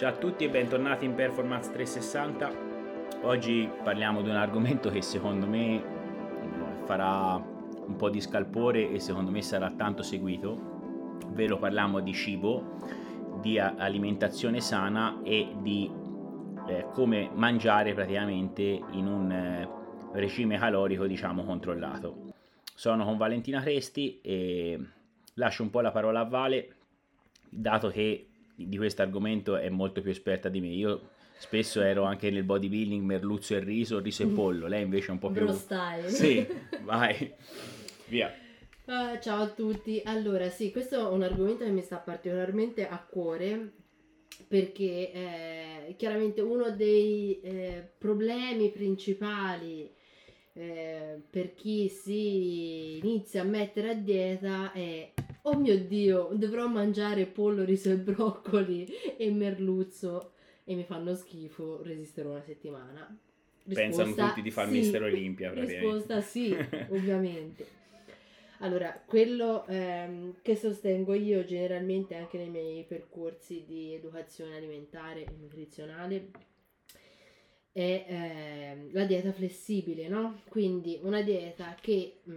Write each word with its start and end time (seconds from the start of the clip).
Ciao 0.00 0.08
a 0.08 0.16
tutti 0.16 0.44
e 0.44 0.48
bentornati 0.48 1.04
in 1.04 1.14
Performance 1.14 1.70
360. 1.72 3.20
Oggi 3.24 3.70
parliamo 3.84 4.22
di 4.22 4.30
un 4.30 4.36
argomento 4.36 4.88
che 4.88 5.02
secondo 5.02 5.46
me 5.46 5.84
farà 6.86 7.34
un 7.34 7.96
po' 7.96 8.08
di 8.08 8.18
scalpore 8.18 8.90
e 8.90 8.98
secondo 8.98 9.30
me 9.30 9.42
sarà 9.42 9.70
tanto 9.72 10.02
seguito, 10.02 11.18
ovvero 11.26 11.58
parliamo 11.58 12.00
di 12.00 12.14
cibo, 12.14 12.78
di 13.42 13.58
alimentazione 13.58 14.62
sana 14.62 15.20
e 15.22 15.54
di 15.58 15.90
eh, 16.66 16.86
come 16.94 17.28
mangiare 17.34 17.92
praticamente 17.92 18.62
in 18.62 19.06
un 19.06 19.30
eh, 19.30 19.68
regime 20.14 20.56
calorico 20.56 21.06
diciamo 21.06 21.44
controllato. 21.44 22.32
Sono 22.74 23.04
con 23.04 23.18
Valentina 23.18 23.60
Cresti 23.60 24.18
e 24.22 24.80
lascio 25.34 25.62
un 25.62 25.68
po' 25.68 25.82
la 25.82 25.90
parola 25.90 26.20
a 26.20 26.24
Vale, 26.24 26.74
dato 27.50 27.88
che 27.88 28.29
di 28.68 28.76
questo 28.76 29.02
argomento 29.02 29.56
è 29.56 29.68
molto 29.68 30.00
più 30.00 30.10
esperta 30.10 30.48
di 30.48 30.60
me. 30.60 30.68
Io 30.68 31.10
spesso 31.38 31.80
ero 31.80 32.04
anche 32.04 32.30
nel 32.30 32.44
bodybuilding 32.44 33.02
merluzzo 33.02 33.54
e 33.54 33.60
riso, 33.60 33.98
riso 33.98 34.22
e 34.22 34.26
pollo, 34.26 34.66
lei 34.66 34.82
invece 34.82 35.08
è 35.08 35.10
un 35.12 35.18
po' 35.18 35.30
più... 35.30 35.44
Bro 35.44 35.54
style. 35.54 36.08
Sì, 36.08 36.46
vai, 36.82 37.32
via. 38.08 38.32
Uh, 38.84 39.18
ciao 39.20 39.42
a 39.42 39.48
tutti, 39.48 40.02
allora 40.04 40.48
sì, 40.50 40.70
questo 40.70 40.98
è 40.98 41.10
un 41.10 41.22
argomento 41.22 41.64
che 41.64 41.70
mi 41.70 41.82
sta 41.82 41.96
particolarmente 41.96 42.88
a 42.88 42.98
cuore 42.98 43.72
perché 44.48 45.12
eh, 45.12 45.94
chiaramente 45.96 46.40
uno 46.40 46.70
dei 46.70 47.40
eh, 47.40 47.92
problemi 47.98 48.70
principali 48.70 49.88
eh, 50.52 51.22
per 51.30 51.54
chi 51.54 51.88
si 51.88 52.98
inizia 52.98 53.42
a 53.42 53.44
mettere 53.44 53.90
a 53.90 53.94
dieta 53.94 54.72
è 54.72 55.12
oh 55.42 55.56
mio 55.56 55.78
dio 55.78 56.30
dovrò 56.32 56.66
mangiare 56.66 57.26
pollo, 57.26 57.64
riso 57.64 57.90
e 57.90 57.96
broccoli 57.96 58.86
e 59.16 59.30
merluzzo 59.30 60.32
e 60.64 60.74
mi 60.74 60.84
fanno 60.84 61.14
schifo, 61.14 61.82
resisterò 61.82 62.30
una 62.30 62.42
settimana. 62.42 63.18
Risposta, 63.64 64.02
Pensano 64.04 64.28
tutti 64.28 64.42
di 64.42 64.50
fare 64.50 64.70
sì. 64.70 64.76
Mister 64.78 65.02
Olimpia 65.02 65.52
Risposta 65.52 66.20
sì, 66.20 66.54
ovviamente. 66.90 67.78
Allora, 68.62 69.02
quello 69.06 69.66
ehm, 69.66 70.36
che 70.42 70.54
sostengo 70.54 71.14
io 71.14 71.44
generalmente 71.44 72.14
anche 72.14 72.36
nei 72.36 72.50
miei 72.50 72.84
percorsi 72.84 73.64
di 73.66 73.94
educazione 73.94 74.56
alimentare 74.56 75.24
e 75.24 75.28
nutrizionale 75.38 76.30
è 77.72 78.04
eh, 78.06 78.88
la 78.92 79.04
dieta 79.04 79.32
flessibile, 79.32 80.08
no? 80.08 80.42
Quindi 80.48 80.98
una 81.02 81.22
dieta 81.22 81.74
che 81.80 82.20
mh, 82.22 82.32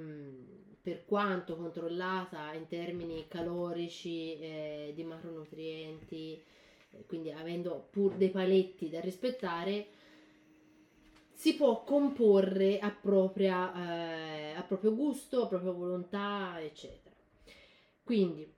per 0.84 1.06
quanto 1.06 1.56
controllata 1.56 2.52
in 2.52 2.68
termini 2.68 3.26
calorici, 3.30 4.38
eh, 4.38 4.92
di 4.94 5.06
macronutrienti, 5.06 6.44
eh, 6.92 7.06
quindi 7.06 7.32
avendo 7.32 7.88
pur 7.90 8.16
dei 8.16 8.30
paletti 8.30 8.90
da 8.90 9.00
rispettare, 9.00 9.88
si 11.32 11.56
può 11.56 11.86
comporre 11.86 12.80
a, 12.80 12.92
propria, 12.92 13.74
eh, 13.74 14.54
a 14.56 14.62
proprio 14.64 14.94
gusto, 14.94 15.44
a 15.44 15.48
propria 15.48 15.72
volontà, 15.72 16.62
eccetera. 16.62 17.16
Quindi, 18.04 18.54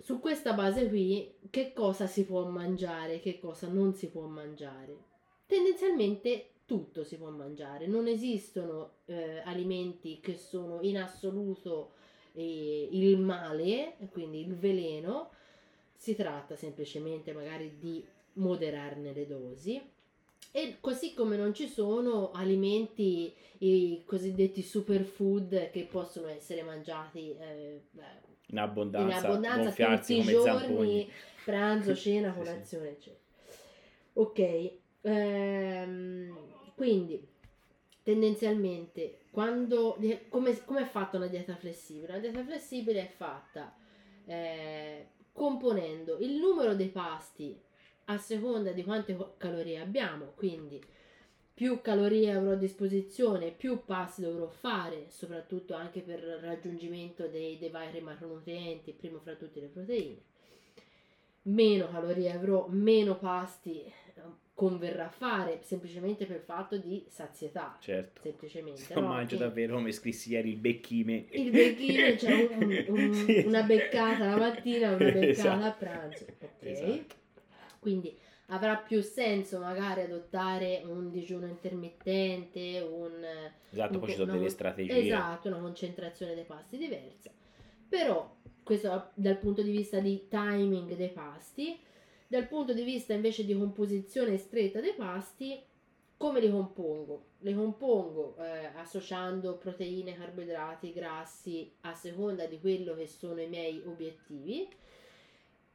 su 0.00 0.18
questa 0.18 0.54
base 0.54 0.88
qui, 0.88 1.34
che 1.50 1.74
cosa 1.74 2.06
si 2.06 2.24
può 2.24 2.46
mangiare, 2.48 3.20
che 3.20 3.38
cosa 3.38 3.68
non 3.68 3.92
si 3.92 4.08
può 4.08 4.24
mangiare? 4.24 4.96
Tendenzialmente 5.44 6.52
tutto 6.70 7.02
si 7.02 7.16
può 7.16 7.30
mangiare, 7.30 7.88
non 7.88 8.06
esistono 8.06 8.98
eh, 9.06 9.40
alimenti 9.44 10.20
che 10.20 10.36
sono 10.36 10.78
in 10.82 10.98
assoluto 10.98 11.94
eh, 12.34 12.88
il 12.92 13.18
male, 13.18 13.96
quindi 14.12 14.38
il 14.38 14.54
veleno, 14.54 15.30
si 15.96 16.14
tratta 16.14 16.54
semplicemente 16.54 17.32
magari 17.32 17.76
di 17.80 18.04
moderarne 18.34 19.12
le 19.12 19.26
dosi 19.26 19.82
e 20.52 20.76
così 20.78 21.12
come 21.12 21.36
non 21.36 21.52
ci 21.54 21.66
sono 21.66 22.30
alimenti, 22.30 23.34
i 23.58 24.02
cosiddetti 24.04 24.62
superfood 24.62 25.70
che 25.72 25.88
possono 25.90 26.28
essere 26.28 26.62
mangiati 26.62 27.34
eh, 27.36 27.80
in 28.46 28.58
abbondanza, 28.58 29.18
in 29.18 29.24
abbondanza 29.24 29.96
tutti 29.96 30.20
i 30.20 30.24
giorni, 30.24 30.60
zamponi. 30.60 31.12
pranzo, 31.44 31.94
cena, 31.98 32.32
colazione, 32.32 32.94
sì, 32.94 33.00
sì. 33.00 33.10
eccetera. 33.10 33.18
Ok, 34.12 34.72
ehm, 35.00 36.58
quindi 36.80 37.22
tendenzialmente 38.02 39.18
quando 39.30 39.98
come, 40.30 40.64
come, 40.64 40.80
è 40.80 40.86
fatta 40.86 41.18
una 41.18 41.26
dieta 41.26 41.54
flessibile? 41.54 42.12
Una 42.12 42.20
dieta 42.20 42.42
flessibile 42.42 43.02
è 43.02 43.06
fatta 43.06 43.76
eh, 44.24 45.08
componendo 45.30 46.16
il 46.20 46.36
numero 46.36 46.74
dei 46.74 46.88
pasti 46.88 47.54
a 48.06 48.16
seconda 48.16 48.72
di 48.72 48.82
quante 48.82 49.14
calorie 49.36 49.78
abbiamo, 49.78 50.32
quindi 50.34 50.82
più 51.52 51.82
calorie 51.82 52.32
avrò 52.32 52.52
a 52.52 52.56
disposizione, 52.56 53.50
più 53.50 53.84
passi 53.84 54.22
dovrò 54.22 54.48
fare, 54.48 55.04
soprattutto 55.10 55.74
anche 55.74 56.00
per 56.00 56.20
il 56.20 56.38
raggiungimento 56.38 57.26
dei, 57.26 57.58
dei 57.58 57.68
vari 57.68 58.00
macronutrienti, 58.00 58.92
primo 58.92 59.18
fra 59.18 59.34
tutti 59.34 59.60
le 59.60 59.66
proteine. 59.66 60.22
Meno 61.42 61.90
calorie 61.90 62.32
avrò, 62.32 62.66
meno 62.68 63.18
pasti 63.18 63.84
converrà 64.60 65.08
fare 65.08 65.60
semplicemente 65.62 66.26
per 66.26 66.36
il 66.36 66.42
fatto 66.42 66.76
di 66.76 67.02
sazietà. 67.08 67.78
Certo. 67.80 68.20
Semplicemente. 68.20 68.92
Non 68.92 69.04
no? 69.04 69.08
mangio 69.08 69.38
che... 69.38 69.42
davvero 69.42 69.76
come 69.76 69.90
scrissi 69.90 70.32
ieri 70.32 70.50
il 70.50 70.58
becchime. 70.58 71.24
Il 71.30 71.50
becchime, 71.50 72.18
cioè 72.18 72.46
un, 72.58 72.84
un, 72.94 73.14
sì. 73.14 73.42
una 73.46 73.62
beccata 73.62 74.26
la 74.26 74.36
mattina, 74.36 74.88
una 74.88 74.98
beccata 74.98 75.28
esatto. 75.28 75.64
a 75.64 75.70
pranzo. 75.70 76.26
Ok. 76.40 76.66
Esatto. 76.66 77.14
Quindi 77.78 78.14
avrà 78.48 78.76
più 78.76 79.00
senso 79.00 79.60
magari 79.60 80.02
adottare 80.02 80.82
un 80.84 81.10
digiuno 81.10 81.46
intermittente, 81.46 82.86
un... 82.86 83.12
Esatto, 83.70 83.94
un, 83.94 84.00
poi 84.00 84.10
ci 84.10 84.16
sono 84.16 84.32
delle 84.32 84.50
strategie. 84.50 85.06
Esatto, 85.06 85.48
una 85.48 85.60
concentrazione 85.60 86.34
dei 86.34 86.44
pasti 86.44 86.76
diversa. 86.76 87.30
Però, 87.88 88.36
questo 88.62 89.12
dal 89.14 89.38
punto 89.38 89.62
di 89.62 89.70
vista 89.70 90.00
di 90.00 90.26
timing 90.28 90.94
dei 90.96 91.08
pasti, 91.08 91.80
dal 92.30 92.46
punto 92.46 92.72
di 92.72 92.84
vista 92.84 93.12
invece 93.12 93.44
di 93.44 93.58
composizione 93.58 94.36
stretta 94.36 94.78
dei 94.78 94.94
pasti, 94.94 95.60
come 96.16 96.38
li 96.38 96.48
compongo? 96.48 97.24
Li 97.40 97.52
compongo 97.52 98.36
eh, 98.38 98.66
associando 98.76 99.56
proteine, 99.56 100.16
carboidrati, 100.16 100.92
grassi 100.92 101.68
a 101.80 101.92
seconda 101.94 102.46
di 102.46 102.60
quello 102.60 102.94
che 102.94 103.08
sono 103.08 103.40
i 103.40 103.48
miei 103.48 103.82
obiettivi 103.84 104.68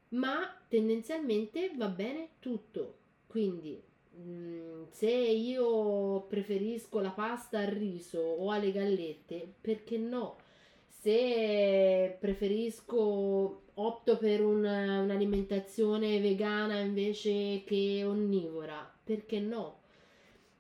ma 0.09 0.49
tendenzialmente 0.69 1.71
va 1.75 1.87
bene 1.89 2.29
tutto. 2.39 2.99
Quindi 3.27 3.81
mm, 4.17 4.83
se 4.91 5.11
io 5.11 6.21
preferisco 6.21 7.01
la 7.01 7.11
pasta 7.11 7.59
al 7.59 7.67
riso 7.67 8.19
o 8.19 8.49
alle 8.49 8.71
gallette, 8.71 9.55
perché 9.59 9.97
no? 9.97 10.37
Se 10.87 12.15
preferisco 12.17 13.64
opto 13.75 14.17
per 14.17 14.43
una, 14.43 15.01
un'alimentazione 15.01 16.19
vegana 16.19 16.79
invece 16.79 17.63
che 17.65 18.03
onnivora, 18.05 18.93
perché 19.03 19.39
no? 19.39 19.81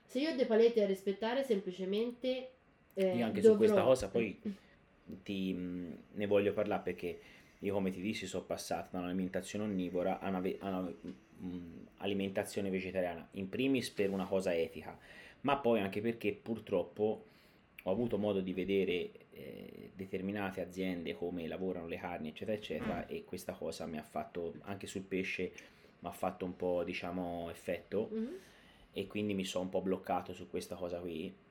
Se 0.03 0.19
io 0.19 0.31
ho 0.31 0.35
dei 0.35 0.45
paletti 0.45 0.79
da 0.79 0.85
rispettare, 0.85 1.43
semplicemente. 1.43 2.51
Eh, 2.93 3.17
io 3.17 3.25
anche 3.25 3.41
dovrò... 3.41 3.53
su 3.53 3.57
questa 3.57 3.81
cosa 3.83 4.07
poi 4.07 4.39
ti, 5.23 5.53
mm, 5.53 5.91
ne 6.13 6.27
voglio 6.27 6.53
parlare 6.53 6.83
perché 6.83 7.19
io 7.59 7.73
come 7.73 7.91
ti 7.91 8.01
dissi 8.01 8.27
sono 8.27 8.45
passato 8.45 8.89
da 8.91 8.99
un'alimentazione 8.99 9.65
onnivora 9.65 10.19
a 10.19 10.29
un'alimentazione 10.29 12.69
mm, 12.69 12.71
vegetariana, 12.71 13.27
in 13.31 13.49
primis 13.49 13.89
per 13.89 14.09
una 14.09 14.25
cosa 14.25 14.55
etica, 14.55 14.97
ma 15.41 15.57
poi 15.57 15.79
anche 15.79 16.01
perché 16.01 16.33
purtroppo 16.33 17.25
ho 17.83 17.91
avuto 17.91 18.17
modo 18.17 18.39
di 18.39 18.53
vedere 18.53 19.11
eh, 19.35 19.91
determinate 19.93 20.61
aziende 20.61 21.13
come 21.13 21.47
lavorano 21.47 21.87
le 21.87 21.97
carni, 21.97 22.29
eccetera, 22.29 22.57
eccetera, 22.57 22.97
mm. 22.99 23.13
e 23.13 23.23
questa 23.23 23.53
cosa 23.53 23.85
mi 23.85 23.97
ha 23.97 24.03
fatto, 24.03 24.53
anche 24.61 24.87
sul 24.87 25.03
pesce, 25.03 25.51
mi 25.99 26.09
ha 26.09 26.13
fatto 26.13 26.45
un 26.45 26.55
po', 26.55 26.83
diciamo, 26.83 27.49
effetto, 27.49 28.09
mm. 28.13 28.33
e 28.93 29.07
quindi 29.07 29.33
mi 29.33 29.43
sono 29.43 29.65
un 29.65 29.69
po' 29.69 29.81
bloccato 29.81 30.33
su 30.33 30.49
questa 30.49 30.75
cosa 30.75 30.99
qui 30.99 31.43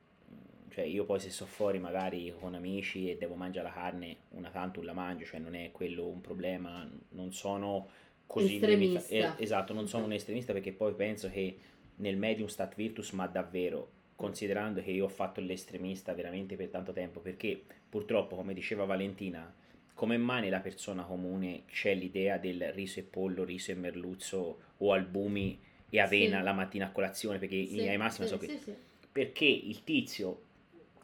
cioè 0.75 0.83
io 0.83 1.05
poi 1.05 1.21
se 1.21 1.29
sto 1.29 1.45
fuori 1.45 1.79
magari 1.79 2.33
con 2.37 2.53
amici 2.53 3.09
e 3.09 3.15
devo 3.15 3.35
mangiare 3.35 3.67
la 3.69 3.73
carne, 3.73 4.17
una 4.31 4.49
tanto 4.49 4.81
la 4.81 4.91
mangio, 4.91 5.23
cioè 5.23 5.39
non 5.39 5.55
è 5.55 5.71
quello 5.71 6.05
un 6.05 6.19
problema, 6.19 6.85
non 7.11 7.31
sono 7.31 7.87
così 8.27 8.59
limitato. 8.59 9.05
Eh, 9.07 9.31
esatto, 9.37 9.71
non 9.71 9.87
sono 9.87 10.03
un 10.03 10.11
estremista 10.11 10.51
perché 10.51 10.73
poi 10.73 10.93
penso 10.93 11.29
che 11.29 11.57
nel 11.95 12.17
medium 12.17 12.49
stat 12.49 12.75
virtus, 12.75 13.11
ma 13.11 13.25
davvero, 13.25 13.89
considerando 14.15 14.81
che 14.81 14.91
io 14.91 15.05
ho 15.05 15.09
fatto 15.09 15.41
l'estremista 15.41 16.13
veramente 16.13 16.55
per 16.55 16.69
tanto 16.69 16.93
tempo, 16.93 17.19
perché 17.19 17.61
purtroppo, 17.89 18.35
come 18.35 18.53
diceva 18.53 18.85
Valentina, 18.85 19.53
come 19.93 20.17
mai 20.17 20.41
nella 20.41 20.59
persona 20.59 21.03
comune 21.03 21.63
c'è 21.67 21.93
l'idea 21.93 22.37
del 22.37 22.71
riso 22.73 22.99
e 22.99 23.03
pollo, 23.03 23.43
riso 23.43 23.71
e 23.71 23.75
merluzzo 23.75 24.59
o 24.77 24.91
albumi 24.91 25.59
e 25.89 25.99
avena 25.99 26.39
sì. 26.39 26.43
la 26.43 26.53
mattina 26.53 26.85
a 26.87 26.91
colazione, 26.91 27.39
perché 27.39 27.65
sì, 27.65 27.87
di 27.87 27.97
massima 27.97 28.27
sì, 28.27 28.33
so 28.33 28.37
che... 28.37 28.83
Perché 29.11 29.45
il 29.45 29.83
tizio 29.85 30.41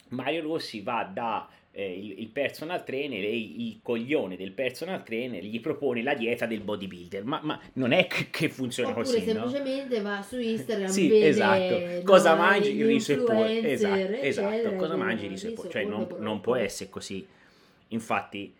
Mario 0.10 0.42
Rossi 0.42 0.82
va 0.82 1.04
da 1.04 1.50
eh, 1.74 1.98
il, 1.98 2.20
il, 2.20 2.28
personal 2.28 2.84
trainer 2.84 3.24
e 3.24 3.38
il 3.38 3.80
coglione 3.82 4.36
del 4.36 4.52
personal 4.52 5.04
trainer 5.04 5.44
gli 5.44 5.62
propone 5.62 6.04
la 6.04 6.14
dieta 6.14 6.46
del 6.46 6.60
bodybuilder. 6.60 7.24
Ma, 7.24 7.40
ma 7.44 7.60
non 7.74 7.94
è 7.94 8.08
che, 8.08 8.30
che 8.30 8.50
funziona 8.50 8.90
Oppure 8.90 9.06
così. 9.06 9.22
semplicemente 9.22 9.98
no? 9.98 10.04
va 10.04 10.22
su 10.22 10.38
Instagram, 10.38 10.90
sì, 10.90 11.08
vede 11.08 11.28
esatto. 11.28 12.04
cosa 12.04 12.36
mangi, 12.36 12.84
riso 12.84 13.14
e 13.14 13.18
pollo. 13.18 13.46
Esatto, 13.46 13.96
eccetera, 13.96 14.22
esatto. 14.22 14.76
cosa 14.76 14.96
mangi, 14.96 15.28
riso 15.28 15.48
e 15.48 15.52
pollo. 15.52 15.70
Cioè, 15.70 15.86
non, 15.86 16.08
non 16.20 16.42
può 16.42 16.56
essere 16.56 16.90
così. 16.90 17.26
Infatti, 17.90 18.54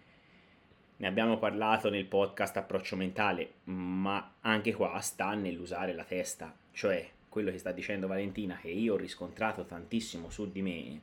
ne 0.98 1.08
abbiamo 1.08 1.38
parlato 1.38 1.90
nel 1.90 2.06
podcast 2.06 2.58
Approccio 2.58 2.96
Mentale, 2.96 3.54
ma 3.66 4.36
anche 4.42 4.74
qua 4.74 4.98
sta 5.00 5.34
nell'usare 5.34 5.94
la 5.94 6.04
testa. 6.04 6.56
Cioè, 6.72 7.10
quello 7.28 7.52
che 7.52 7.58
sta 7.58 7.72
dicendo 7.72 8.08
Valentina, 8.08 8.58
che 8.62 8.70
io 8.70 8.94
ho 8.94 8.98
riscontrato 8.98 9.66
tantissimo 9.66 10.30
su 10.30 10.50
di 10.50 10.62
me 10.62 11.02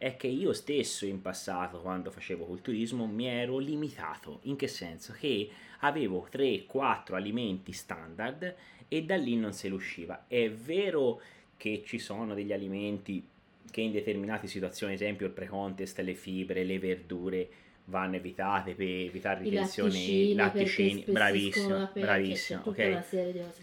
è 0.00 0.16
che 0.16 0.28
io 0.28 0.54
stesso 0.54 1.04
in 1.04 1.20
passato, 1.20 1.82
quando 1.82 2.10
facevo 2.10 2.46
culturismo, 2.46 3.04
mi 3.04 3.26
ero 3.26 3.58
limitato. 3.58 4.40
In 4.44 4.56
che 4.56 4.66
senso? 4.66 5.12
Che 5.12 5.50
avevo 5.80 6.26
3-4 6.32 7.12
alimenti 7.12 7.72
standard 7.72 8.54
e 8.88 9.04
da 9.04 9.16
lì 9.16 9.36
non 9.36 9.52
se 9.52 9.68
ne 9.68 9.74
usciva. 9.74 10.24
È 10.26 10.50
vero 10.50 11.20
che 11.58 11.82
ci 11.84 11.98
sono 11.98 12.32
degli 12.32 12.50
alimenti 12.50 13.22
che 13.70 13.82
in 13.82 13.92
determinate 13.92 14.46
situazioni, 14.46 14.94
ad 14.94 15.02
esempio 15.02 15.26
il 15.26 15.32
pre-contest, 15.32 15.98
le 15.98 16.14
fibre, 16.14 16.64
le 16.64 16.78
verdure, 16.78 17.48
vanno 17.84 18.16
evitate 18.16 18.72
per 18.72 18.86
evitare 18.86 19.42
ritenzioni, 19.42 20.32
latticini, 20.32 21.04
bravissimo, 21.08 21.90
bravissimo, 21.92 22.62
ok. 22.64 23.04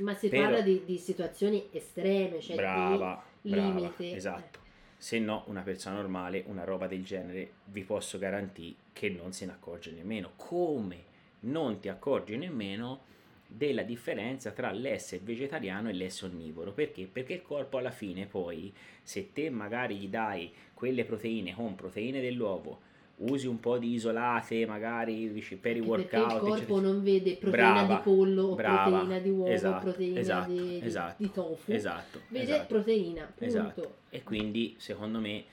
Ma 0.01 0.13
si 0.13 0.29
Però, 0.29 0.43
parla 0.43 0.61
di, 0.61 0.83
di, 0.85 0.99
situazioni 0.99 1.67
estreme, 1.71 2.39
cioè 2.41 2.55
brava, 2.55 3.23
di 3.41 3.49
brava, 3.49 3.73
limite. 3.73 4.15
Esatto 4.15 4.65
se 4.97 5.19
no 5.19 5.43
una 5.47 5.61
persona 5.61 5.97
normale 5.97 6.43
una 6.47 6.63
roba 6.63 6.87
del 6.87 7.03
genere 7.03 7.51
vi 7.65 7.83
posso 7.83 8.17
garantire 8.17 8.75
che 8.93 9.09
non 9.09 9.31
se 9.31 9.45
ne 9.45 9.51
accorge 9.51 9.91
nemmeno 9.91 10.31
come 10.35 11.03
non 11.41 11.79
ti 11.79 11.87
accorgi 11.87 12.35
nemmeno 12.35 13.05
della 13.45 13.83
differenza 13.83 14.51
tra 14.51 14.71
l'essere 14.71 15.21
vegetariano 15.23 15.89
e 15.89 15.93
l'essere 15.93 16.33
onnivoro 16.33 16.71
perché? 16.71 17.05
perché 17.05 17.33
il 17.33 17.41
corpo 17.43 17.77
alla 17.77 17.91
fine 17.91 18.25
poi 18.25 18.73
se 19.03 19.31
te 19.31 19.49
magari 19.49 19.97
gli 19.97 20.07
dai 20.09 20.51
quelle 20.73 21.05
proteine 21.05 21.53
con 21.53 21.75
proteine 21.75 22.19
dell'uovo 22.19 22.81
usi 23.17 23.47
un 23.47 23.59
po' 23.59 23.77
di 23.77 23.93
isolate 23.93 24.65
magari 24.67 25.27
per 25.59 25.75
i 25.75 25.79
workout 25.79 26.09
perché 26.09 26.17
il 26.17 26.39
corpo 26.39 26.55
eccetera. 26.55 26.81
non 26.81 27.03
vede 27.03 27.37
proteina 27.37 27.73
brava, 27.73 27.95
di 27.95 28.01
pollo 28.03 28.55
brava, 28.55 28.89
proteina 28.89 29.19
di 29.19 29.29
uovo 29.29 29.51
esatto, 29.51 29.83
proteina 29.83 30.19
esatto, 30.19 30.51
di, 30.51 30.79
esatto, 30.83 31.15
di, 31.17 31.31
tofu. 31.31 31.71
esatto, 31.71 32.21
vede 32.27 32.43
esatto, 32.43 32.65
proteina 32.67 33.23
punto. 33.23 33.43
esatto. 33.43 33.95
E 34.09 34.23
quindi 34.23 34.75
secondo 34.77 35.19
me 35.19 35.43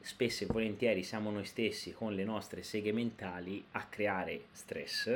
spesso 0.00 0.44
e 0.44 0.46
volentieri 0.46 1.02
siamo 1.02 1.30
noi 1.30 1.44
stessi 1.44 1.92
con 1.92 2.14
le 2.14 2.24
nostre 2.24 2.62
seghe 2.62 2.92
mentali 2.92 3.64
a 3.72 3.86
creare 3.86 4.44
stress. 4.52 5.06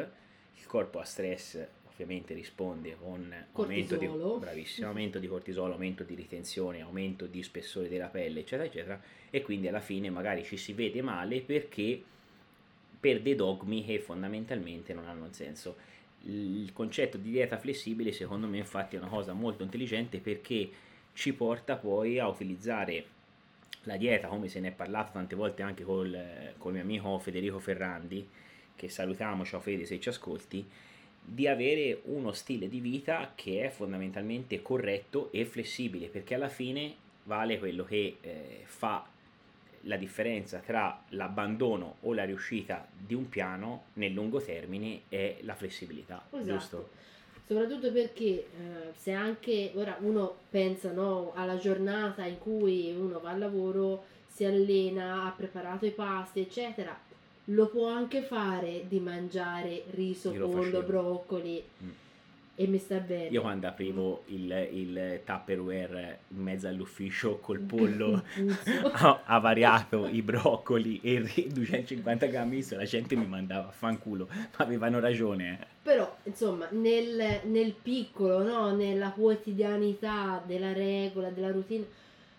Il 0.56 0.66
corpo 0.66 0.98
ha 0.98 1.04
stress 1.04 1.64
ovviamente 1.98 2.32
risponde 2.32 2.96
con 2.96 3.34
aumento 3.52 3.96
di, 3.96 4.06
bravissimo, 4.06 4.86
aumento 4.86 5.18
di 5.18 5.26
cortisolo, 5.26 5.72
aumento 5.72 6.04
di 6.04 6.14
ritenzione, 6.14 6.80
aumento 6.80 7.26
di 7.26 7.42
spessore 7.42 7.88
della 7.88 8.06
pelle, 8.06 8.40
eccetera, 8.40 8.68
eccetera, 8.68 9.00
e 9.30 9.42
quindi 9.42 9.66
alla 9.66 9.80
fine 9.80 10.08
magari 10.08 10.44
ci 10.44 10.56
si 10.56 10.72
vede 10.72 11.02
male 11.02 11.40
perché 11.40 12.00
per 13.00 13.20
dei 13.20 13.34
dogmi 13.34 13.84
che 13.84 13.98
fondamentalmente 13.98 14.94
non 14.94 15.08
hanno 15.08 15.28
senso. 15.32 15.76
Il 16.22 16.72
concetto 16.72 17.16
di 17.16 17.30
dieta 17.30 17.58
flessibile 17.58 18.12
secondo 18.12 18.46
me 18.46 18.58
infatti 18.58 18.96
è 18.96 18.98
una 18.98 19.08
cosa 19.08 19.32
molto 19.32 19.64
intelligente 19.64 20.18
perché 20.18 20.70
ci 21.14 21.32
porta 21.32 21.76
poi 21.76 22.18
a 22.18 22.28
utilizzare 22.28 23.16
la 23.82 23.96
dieta 23.96 24.28
come 24.28 24.48
se 24.48 24.60
ne 24.60 24.68
è 24.68 24.72
parlato 24.72 25.12
tante 25.12 25.34
volte 25.34 25.62
anche 25.62 25.82
col, 25.82 26.52
col 26.58 26.72
mio 26.72 26.82
amico 26.82 27.18
Federico 27.18 27.58
Ferrandi 27.58 28.28
che 28.76 28.88
salutiamo, 28.88 29.44
ciao 29.44 29.60
Fede 29.60 29.84
se 29.84 29.98
ci 29.98 30.08
ascolti, 30.08 30.64
di 31.30 31.46
avere 31.46 32.00
uno 32.04 32.32
stile 32.32 32.68
di 32.68 32.80
vita 32.80 33.32
che 33.34 33.64
è 33.64 33.68
fondamentalmente 33.68 34.62
corretto 34.62 35.30
e 35.30 35.44
flessibile, 35.44 36.08
perché 36.08 36.34
alla 36.34 36.48
fine 36.48 36.94
vale 37.24 37.58
quello 37.58 37.84
che 37.84 38.16
eh, 38.20 38.62
fa 38.64 39.06
la 39.82 39.96
differenza 39.96 40.58
tra 40.58 41.04
l'abbandono 41.10 41.96
o 42.00 42.14
la 42.14 42.24
riuscita 42.24 42.86
di 42.96 43.14
un 43.14 43.28
piano 43.28 43.84
nel 43.94 44.12
lungo 44.12 44.40
termine 44.40 45.02
è 45.08 45.36
la 45.42 45.54
flessibilità, 45.54 46.26
esatto. 46.30 46.44
giusto? 46.44 46.88
Soprattutto 47.46 47.92
perché 47.92 48.24
eh, 48.24 48.46
se 48.94 49.12
anche 49.12 49.72
ora 49.74 49.96
uno 50.00 50.34
pensa 50.50 50.92
no, 50.92 51.32
alla 51.34 51.56
giornata 51.56 52.24
in 52.24 52.38
cui 52.38 52.92
uno 52.92 53.20
va 53.20 53.30
al 53.30 53.38
lavoro, 53.38 54.04
si 54.26 54.44
allena, 54.44 55.24
ha 55.24 55.30
preparato 55.30 55.86
i 55.86 55.90
pasti, 55.90 56.40
eccetera, 56.40 56.98
lo 57.50 57.68
può 57.68 57.88
anche 57.88 58.22
fare 58.22 58.84
di 58.88 58.98
mangiare 59.00 59.84
riso, 59.90 60.32
pollo, 60.32 60.82
broccoli. 60.82 61.62
Mm. 61.82 61.88
E 62.60 62.66
mi 62.66 62.78
sta 62.78 62.98
bene. 62.98 63.28
Io 63.28 63.40
quando 63.40 63.68
aprivo 63.68 64.24
il, 64.26 64.68
il 64.72 65.20
Tupperware 65.24 66.18
in 66.28 66.42
mezzo 66.42 66.66
all'ufficio 66.66 67.38
col 67.38 67.60
pollo 67.60 68.24
ho 69.00 69.20
avariato 69.26 70.08
i 70.08 70.22
broccoli 70.22 70.98
e 71.00 71.12
il 71.12 71.52
250 71.52 72.26
grammi 72.26 72.66
la 72.70 72.84
gente 72.84 73.14
mi 73.14 73.26
mandava 73.26 73.68
a 73.68 73.70
fanculo, 73.70 74.26
ma 74.28 74.64
avevano 74.64 74.98
ragione. 74.98 75.58
Eh. 75.60 75.66
Però, 75.84 76.16
insomma, 76.24 76.66
nel, 76.70 77.42
nel 77.44 77.74
piccolo, 77.80 78.42
no? 78.42 78.74
nella 78.74 79.10
quotidianità 79.10 80.42
della 80.44 80.72
regola, 80.72 81.30
della 81.30 81.52
routine, 81.52 81.86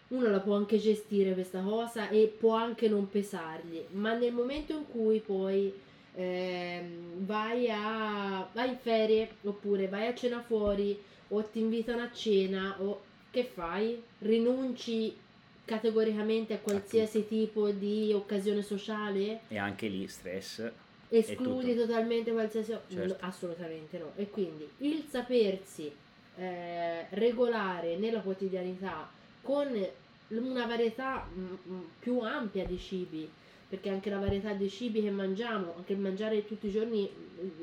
uno 0.09 0.29
la 0.29 0.39
può 0.39 0.55
anche 0.55 0.77
gestire 0.77 1.33
questa 1.33 1.61
cosa 1.61 2.09
e 2.09 2.33
può 2.35 2.55
anche 2.55 2.87
non 2.87 3.09
pesargli, 3.09 3.85
ma 3.91 4.13
nel 4.13 4.33
momento 4.33 4.73
in 4.73 4.85
cui 4.87 5.19
poi 5.19 5.73
ehm, 6.15 7.25
vai, 7.25 7.69
a, 7.69 8.47
vai 8.51 8.69
in 8.69 8.77
ferie 8.77 9.29
oppure 9.43 9.87
vai 9.87 10.07
a 10.07 10.15
cena 10.15 10.41
fuori 10.41 10.99
o 11.29 11.43
ti 11.43 11.59
invitano 11.59 12.01
a 12.01 12.11
cena 12.11 12.75
o 12.79 13.01
che 13.29 13.43
fai? 13.43 14.01
Rinunci 14.19 15.15
categoricamente 15.63 16.53
a 16.53 16.57
qualsiasi 16.57 17.27
tipo 17.27 17.69
di 17.69 18.11
occasione 18.11 18.63
sociale? 18.63 19.41
E 19.47 19.57
anche 19.57 19.87
lì 19.87 20.07
stress. 20.07 20.71
Escludi 21.09 21.75
totalmente 21.75 22.31
qualsiasi... 22.31 22.75
Certo. 22.87 23.17
Assolutamente 23.19 23.99
no. 23.99 24.13
E 24.15 24.31
quindi 24.31 24.67
il 24.77 25.05
sapersi 25.07 25.91
eh, 26.37 27.05
regolare 27.09 27.97
nella 27.97 28.21
quotidianità 28.21 29.17
con 29.49 29.87
una 30.27 30.67
varietà 30.67 31.27
mm, 31.27 31.53
mm, 31.67 31.81
più 31.97 32.19
ampia 32.19 32.63
di 32.65 32.77
cibi 32.77 33.27
perché 33.67 33.89
anche 33.89 34.11
la 34.11 34.19
varietà 34.19 34.53
di 34.53 34.69
cibi 34.69 35.01
che 35.01 35.09
mangiamo, 35.09 35.73
anche 35.77 35.95
mangiare 35.95 36.45
tutti 36.45 36.67
i 36.67 36.71
giorni 36.71 37.09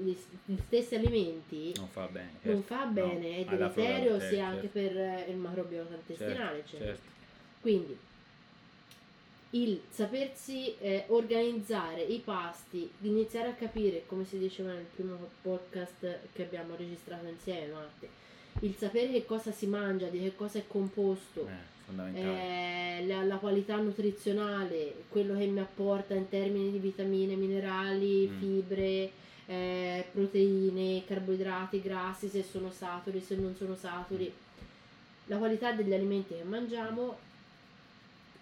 gli, 0.01 0.17
gli 0.45 0.57
stessi 0.67 0.97
alimenti 0.97 1.73
non 1.77 1.89
fa 1.89 2.07
bene, 2.07 2.31
certo. 2.43 2.51
non 2.51 2.63
fa 2.63 2.85
bene 2.87 3.29
no, 3.29 3.37
è 3.37 3.45
deleterio 3.45 4.19
sia 4.19 4.29
certo. 4.29 4.45
anche 4.45 4.67
per 4.67 5.29
il 5.29 5.37
macrobiota 5.37 5.95
intestinale 5.95 6.65
certo, 6.67 6.85
certo. 6.85 7.03
quindi 7.61 7.99
il 9.51 9.81
sapersi 9.89 10.77
eh, 10.79 11.05
organizzare 11.09 12.03
i 12.03 12.19
pasti, 12.19 12.91
iniziare 13.03 13.51
a 13.51 13.55
capire, 13.55 14.03
come 14.07 14.25
si 14.25 14.39
diceva 14.39 14.73
nel 14.73 14.87
primo 14.93 15.17
podcast 15.41 16.19
che 16.33 16.43
abbiamo 16.43 16.75
registrato 16.75 17.27
insieme, 17.27 17.73
Marte, 17.73 18.09
il 18.61 18.75
sapere 18.75 19.13
che 19.13 19.25
cosa 19.25 19.53
si 19.53 19.67
mangia, 19.67 20.09
di 20.09 20.19
che 20.19 20.35
cosa 20.35 20.59
è 20.59 20.65
composto, 20.67 21.47
eh, 21.47 21.76
eh, 22.13 23.05
la, 23.07 23.23
la, 23.25 23.37
qualità 23.37 23.77
nutrizionale, 23.77 25.05
quello 25.09 25.37
che 25.37 25.47
mi 25.47 25.61
apporta 25.61 26.15
in 26.15 26.29
termini 26.29 26.71
di 26.71 26.79
vitamine, 26.79 27.35
minerali, 27.35 28.29
mm. 28.29 28.39
fibre, 28.39 29.11
eh, 29.47 30.05
proteine, 30.13 31.05
carboidrati, 31.07 31.81
grassi, 31.81 32.29
se 32.29 32.43
sono 32.43 32.71
saturi, 32.71 33.21
se 33.21 33.37
non 33.37 33.55
sono 33.57 33.77
saturi, 33.77 34.33
la 35.27 35.37
qualità 35.37 35.73
degli 35.73 35.93
alimenti 35.93 36.35
che 36.35 36.45
mangiamo, 36.45 37.19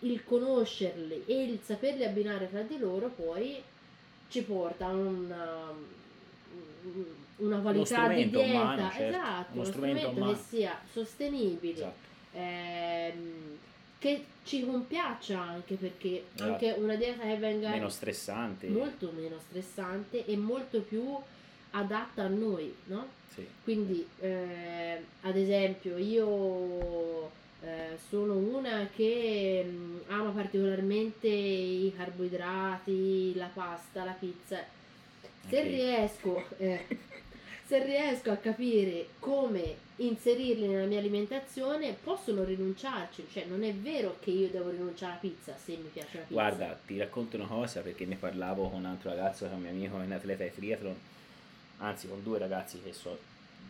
il 0.00 0.24
conoscerli 0.24 1.24
e 1.26 1.44
il 1.44 1.60
saperli 1.62 2.04
abbinare 2.04 2.50
tra 2.50 2.60
di 2.60 2.78
loro 2.78 3.08
poi 3.08 3.62
ci 4.28 4.42
porta 4.42 4.86
a 4.86 4.92
una 4.92 5.72
una 7.36 7.58
qualità 7.58 8.08
di 8.08 8.30
dieta, 8.30 8.60
umano, 8.60 8.90
certo. 8.90 9.02
esatto, 9.02 9.52
uno, 9.52 9.60
uno 9.60 9.64
strumento, 9.64 10.00
strumento 10.00 10.32
che 10.32 10.38
sia 10.46 10.80
sostenibile, 10.92 11.72
esatto. 11.72 12.12
Ehm, 12.34 13.58
che 13.98 14.24
ci 14.44 14.64
compiaccia 14.66 15.40
anche 15.40 15.76
perché 15.76 16.24
esatto. 16.34 16.52
anche 16.52 16.74
una 16.78 16.94
dieta 16.96 17.22
che 17.22 17.36
venga 17.36 17.70
meno 17.70 17.88
stressante, 17.88 18.68
molto 18.68 19.12
meno 19.16 19.38
stressante 19.48 20.26
e 20.26 20.36
molto 20.36 20.80
più 20.80 21.16
adatta 21.70 22.24
a 22.24 22.28
noi, 22.28 22.74
no? 22.86 23.06
Sì. 23.32 23.46
Quindi, 23.64 24.06
eh, 24.20 25.02
ad 25.22 25.36
esempio, 25.36 25.96
io 25.96 27.30
eh, 27.62 27.98
sono 28.08 28.36
una 28.36 28.88
che 28.94 29.64
mh, 29.66 29.74
mm, 29.74 29.98
ama 30.08 30.30
particolarmente 30.30 31.26
i 31.26 31.92
carboidrati, 31.96 33.34
la 33.34 33.50
pasta, 33.52 34.04
la 34.04 34.12
pizza 34.12 34.82
se 35.48 35.62
riesco, 35.62 36.44
eh, 36.56 36.86
se 37.66 37.82
riesco 37.82 38.30
a 38.30 38.36
capire 38.36 39.08
come 39.18 39.76
inserirli 39.96 40.66
nella 40.66 40.86
mia 40.86 40.98
alimentazione, 40.98 41.92
posso 41.92 42.32
non 42.32 42.44
rinunciarci. 42.44 43.26
Cioè, 43.30 43.44
non 43.46 43.62
è 43.62 43.72
vero 43.72 44.16
che 44.20 44.30
io 44.30 44.48
devo 44.48 44.70
rinunciare 44.70 45.12
alla 45.12 45.20
pizza 45.20 45.56
se 45.56 45.76
mi 45.76 45.88
piace 45.92 46.18
la 46.18 46.24
pizza. 46.24 46.32
Guarda, 46.32 46.78
ti 46.86 46.98
racconto 46.98 47.36
una 47.36 47.46
cosa 47.46 47.80
perché 47.80 48.04
ne 48.04 48.16
parlavo 48.16 48.68
con 48.68 48.80
un 48.80 48.86
altro 48.86 49.10
ragazzo 49.10 49.46
che 49.46 49.52
è 49.52 49.54
un 49.54 49.62
mio 49.62 49.70
amico 49.70 50.00
in 50.00 50.12
atleta 50.12 50.44
di 50.44 50.54
triathlon, 50.54 50.96
anzi 51.78 52.08
con 52.08 52.22
due 52.22 52.38
ragazzi 52.38 52.80
che 52.82 52.92
sono 52.92 53.16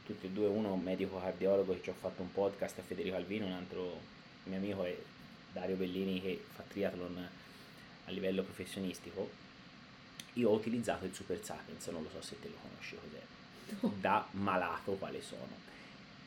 tutti 0.04 0.26
e 0.26 0.30
due, 0.30 0.46
uno 0.46 0.72
un 0.72 0.82
medico 0.82 1.18
cardiologo 1.18 1.72
che 1.72 1.82
ci 1.82 1.90
ho 1.90 1.94
fatto 1.98 2.22
un 2.22 2.32
podcast 2.32 2.78
a 2.78 2.82
Federico 2.82 3.16
Alvino, 3.16 3.46
un 3.46 3.52
altro 3.52 4.00
mio 4.44 4.58
amico 4.58 4.84
è 4.84 4.96
Dario 5.52 5.76
Bellini 5.76 6.20
che 6.20 6.42
fa 6.52 6.62
triathlon 6.66 7.28
a 8.06 8.10
livello 8.10 8.42
professionistico. 8.42 9.42
Io 10.34 10.50
ho 10.50 10.54
utilizzato 10.54 11.04
il 11.04 11.14
Super 11.14 11.42
Sapiens, 11.42 11.86
non 11.86 12.02
lo 12.02 12.08
so 12.10 12.20
se 12.20 12.38
te 12.40 12.48
lo 12.48 12.56
conosci 12.60 12.96
cos'è, 12.96 13.22
da 14.00 14.26
malato 14.33 14.92
quale 14.92 15.23
sono. 15.23 15.62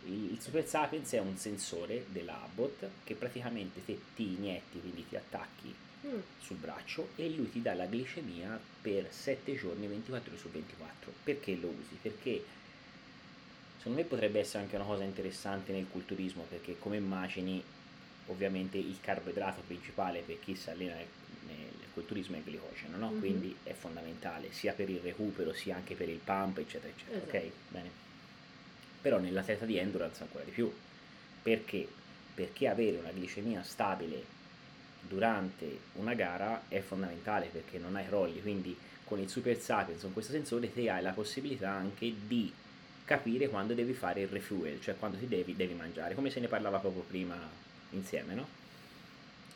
Il 0.05 0.37
Super 0.39 0.65
Sapiens 0.65 1.11
è 1.11 1.19
un 1.19 1.35
sensore 1.37 2.05
della 2.09 2.41
Abbott 2.41 2.87
che 3.03 3.15
praticamente 3.15 3.83
te 3.83 3.99
ti 4.15 4.33
inietti, 4.33 4.79
quindi 4.79 5.05
ti 5.07 5.15
attacchi 5.15 5.73
mm. 6.05 6.19
sul 6.39 6.55
braccio 6.57 7.09
e 7.15 7.29
lui 7.29 7.51
ti 7.51 7.61
dà 7.61 7.73
la 7.73 7.85
glicemia 7.85 8.59
per 8.81 9.07
7 9.09 9.55
giorni, 9.55 9.87
24 9.87 10.31
ore 10.31 10.39
su 10.39 10.49
24. 10.49 11.11
Perché 11.23 11.55
lo 11.55 11.67
usi? 11.67 11.97
Perché 12.01 12.43
secondo 13.77 13.99
me 13.99 14.05
potrebbe 14.05 14.39
essere 14.39 14.63
anche 14.63 14.75
una 14.75 14.85
cosa 14.85 15.03
interessante 15.03 15.71
nel 15.71 15.87
culturismo 15.89 16.45
perché 16.49 16.77
come 16.79 16.97
immagini 16.97 17.63
ovviamente 18.27 18.77
il 18.77 18.97
carboidrato 18.99 19.61
principale 19.65 20.21
per 20.21 20.39
chi 20.39 20.55
si 20.55 20.69
allena 20.69 20.95
nel, 20.95 21.07
culturismo 21.97 22.35
è 22.35 22.39
il 22.39 22.45
glicogeno, 22.45 22.97
no? 22.97 23.09
mm-hmm. 23.09 23.19
quindi 23.19 23.55
è 23.63 23.73
fondamentale 23.73 24.51
sia 24.51 24.73
per 24.73 24.89
il 24.89 24.99
recupero 24.99 25.51
sia 25.53 25.75
anche 25.75 25.95
per 25.95 26.09
il 26.09 26.19
pump 26.23 26.59
eccetera 26.59 26.93
eccetera, 26.93 27.17
esatto. 27.17 27.37
ok? 27.37 27.51
Bene. 27.69 27.89
Però 29.01 29.19
nell'atleta 29.19 29.65
di 29.65 29.77
endurance 29.77 30.21
ancora 30.21 30.43
di 30.43 30.51
più, 30.51 30.71
perché? 31.41 31.87
Perché 32.33 32.67
avere 32.67 32.97
una 32.97 33.11
glicemia 33.11 33.63
stabile 33.63 34.35
durante 35.01 35.79
una 35.93 36.13
gara 36.13 36.63
è 36.67 36.81
fondamentale 36.81 37.47
perché 37.47 37.79
non 37.79 37.95
hai 37.95 38.05
crolli, 38.05 38.41
quindi 38.41 38.77
con 39.03 39.19
il 39.19 39.29
Super 39.29 39.57
Sapiens, 39.57 40.01
con 40.01 40.13
questo 40.13 40.33
sensore, 40.33 40.71
te 40.71 40.89
hai 40.89 41.01
la 41.01 41.13
possibilità 41.13 41.71
anche 41.71 42.13
di 42.27 42.51
capire 43.05 43.47
quando 43.47 43.73
devi 43.73 43.93
fare 43.93 44.21
il 44.21 44.27
refuel, 44.27 44.81
cioè 44.81 44.97
quando 44.97 45.17
ti 45.17 45.27
devi, 45.27 45.55
devi 45.55 45.73
mangiare, 45.73 46.13
come 46.13 46.29
se 46.29 46.41
ne 46.41 46.47
parlava 46.47 46.79
proprio 46.79 47.03
prima 47.03 47.37
insieme, 47.91 48.33
no? 48.33 48.47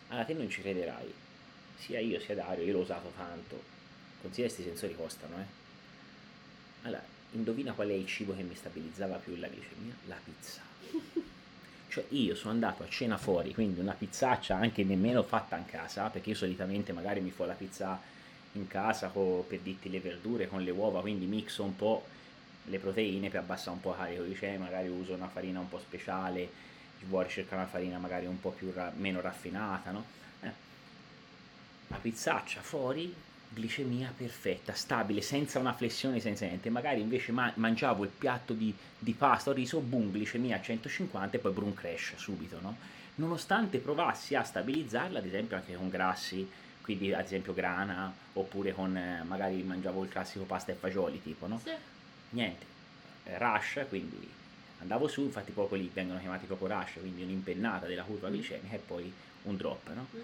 Allora 0.08 0.26
te 0.26 0.34
non 0.34 0.50
ci 0.50 0.62
crederai, 0.62 1.14
sia 1.82 2.00
io 2.00 2.20
sia 2.20 2.36
Dario, 2.36 2.64
io 2.64 2.74
l'ho 2.74 2.80
usato 2.80 3.12
tanto, 3.18 3.60
considera 4.22 4.54
questi 4.54 4.70
sensori 4.70 4.96
costano, 4.96 5.40
eh? 5.40 5.60
Allora, 6.84 7.04
indovina 7.32 7.74
qual 7.74 7.90
è 7.90 7.94
il 7.94 8.06
cibo 8.08 8.36
che 8.36 8.44
mi 8.44 8.56
stabilizzava 8.56 9.18
più 9.18 9.36
la 9.36 9.48
glicemia? 9.48 9.94
La 10.08 10.18
pizza. 10.24 10.62
Cioè 11.92 12.06
io 12.10 12.36
sono 12.36 12.54
andato 12.54 12.84
a 12.84 12.88
cena 12.88 13.18
fuori, 13.18 13.54
quindi 13.54 13.82
una 13.82 13.92
pizzaccia 13.92 14.56
anche 14.56 14.82
nemmeno 14.86 15.24
fatta 15.24 15.58
in 15.58 15.66
casa, 15.66 16.08
perché 16.08 16.30
io 16.30 16.36
solitamente 16.36 16.94
magari 16.94 17.20
mi 17.20 17.32
fa 17.32 17.46
la 17.46 17.54
pizza 17.54 18.00
in 18.54 18.66
casa 18.68 19.10
con, 19.10 19.46
per 19.46 19.60
dirti 19.60 19.90
le 19.90 20.00
verdure 20.00 20.48
con 20.48 20.64
le 20.64 20.72
uova, 20.72 21.02
quindi 21.02 21.26
mixo 21.26 21.64
un 21.64 21.76
po' 21.76 22.06
le 22.66 22.80
proteine 22.80 23.28
per 23.30 23.42
abbassare 23.42 23.72
un 23.72 23.82
po' 23.82 23.90
la 23.90 23.98
carico 23.98 24.24
glicemica, 24.24 24.64
magari 24.64 24.88
uso 24.88 25.14
una 25.14 25.28
farina 25.28 25.60
un 25.60 25.68
po' 25.68 25.80
speciale, 25.80 26.50
vuoi 27.02 27.28
cercare 27.28 27.62
una 27.62 27.70
farina 27.70 27.98
magari 27.98 28.26
un 28.26 28.40
po' 28.40 28.52
più 28.52 28.72
ra- 28.74 28.94
meno 28.96 29.20
raffinata, 29.20 29.92
no? 29.92 30.06
La 31.92 31.98
pizzaccia 31.98 32.62
fuori, 32.62 33.14
glicemia 33.54 34.14
perfetta, 34.16 34.74
stabile, 34.74 35.22
senza 35.22 35.60
una 35.60 35.74
flessione, 35.74 36.22
senza 36.22 36.46
niente. 36.46 36.70
Magari 36.70 37.02
invece 37.02 37.34
ma- 37.34 37.52
mangiavo 37.56 38.06
il 38.06 38.10
piatto 38.18 38.54
di, 38.54 38.74
di 38.98 39.12
pasta 39.12 39.50
o 39.50 39.54
riso, 39.54 39.82
boom, 39.82 40.10
glicemia 40.10 40.56
a 40.56 40.62
150 40.62 41.36
e 41.36 41.40
poi 41.42 41.54
un 41.54 41.74
crash 41.74 42.14
subito, 42.16 42.62
no? 42.62 42.78
Nonostante 43.16 43.80
provassi 43.80 44.36
a 44.36 44.44
stabilizzarla, 44.44 45.20
ad 45.20 45.26
esempio 45.26 45.58
anche 45.58 45.76
con 45.76 45.90
grassi, 45.90 46.50
quindi 46.80 47.14
ad 47.14 47.26
esempio 47.26 47.54
grana, 47.54 48.12
oppure 48.34 48.72
con 48.72 48.96
eh, 48.96 49.24
magari 49.28 49.62
mangiavo 49.62 50.02
il 50.04 50.10
classico 50.10 50.46
pasta 50.46 50.72
e 50.72 50.76
fagioli 50.76 51.22
tipo, 51.22 51.46
no? 51.46 51.60
Sì. 51.62 51.72
Niente, 52.30 52.66
rush, 53.38 53.84
quindi 53.90 54.30
andavo 54.80 55.10
su, 55.10 55.24
infatti 55.24 55.52
proprio 55.52 55.78
lì 55.78 55.92
vengono 55.94 56.20
chiamati 56.20 56.46
proprio 56.46 56.70
rush, 56.70 57.00
quindi 57.02 57.22
un'impennata 57.24 57.86
della 57.86 58.04
curva 58.04 58.30
mm. 58.30 58.34
glicemica 58.34 58.76
e 58.76 58.80
poi 58.80 59.12
un 59.44 59.58
drop, 59.58 59.90
no? 59.94 60.08
Mm. 60.16 60.20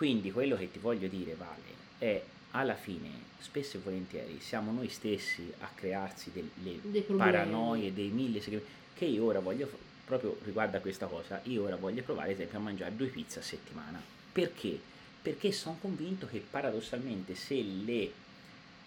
Quindi 0.00 0.32
quello 0.32 0.56
che 0.56 0.70
ti 0.70 0.78
voglio 0.78 1.08
dire, 1.08 1.34
Vale, 1.34 1.60
è 1.98 2.22
alla 2.52 2.74
fine, 2.74 3.10
spesso 3.38 3.76
e 3.76 3.80
volentieri, 3.80 4.40
siamo 4.40 4.72
noi 4.72 4.88
stessi 4.88 5.52
a 5.58 5.68
crearsi 5.74 6.30
delle 6.32 7.02
paranoie, 7.14 7.92
dei 7.92 8.08
mille 8.08 8.40
segreti, 8.40 8.64
che 8.94 9.04
io 9.04 9.26
ora 9.26 9.40
voglio, 9.40 9.70
proprio 10.06 10.38
riguardo 10.44 10.78
a 10.78 10.80
questa 10.80 11.04
cosa, 11.04 11.42
io 11.44 11.64
ora 11.64 11.76
voglio 11.76 12.02
provare 12.02 12.28
ad 12.28 12.36
esempio 12.36 12.56
a 12.56 12.62
mangiare 12.62 12.96
due 12.96 13.08
pizze 13.08 13.40
a 13.40 13.42
settimana. 13.42 14.00
Perché? 14.32 14.80
Perché 15.20 15.52
sono 15.52 15.76
convinto 15.78 16.26
che 16.26 16.42
paradossalmente 16.50 17.34
se 17.34 17.60
le 17.60 18.10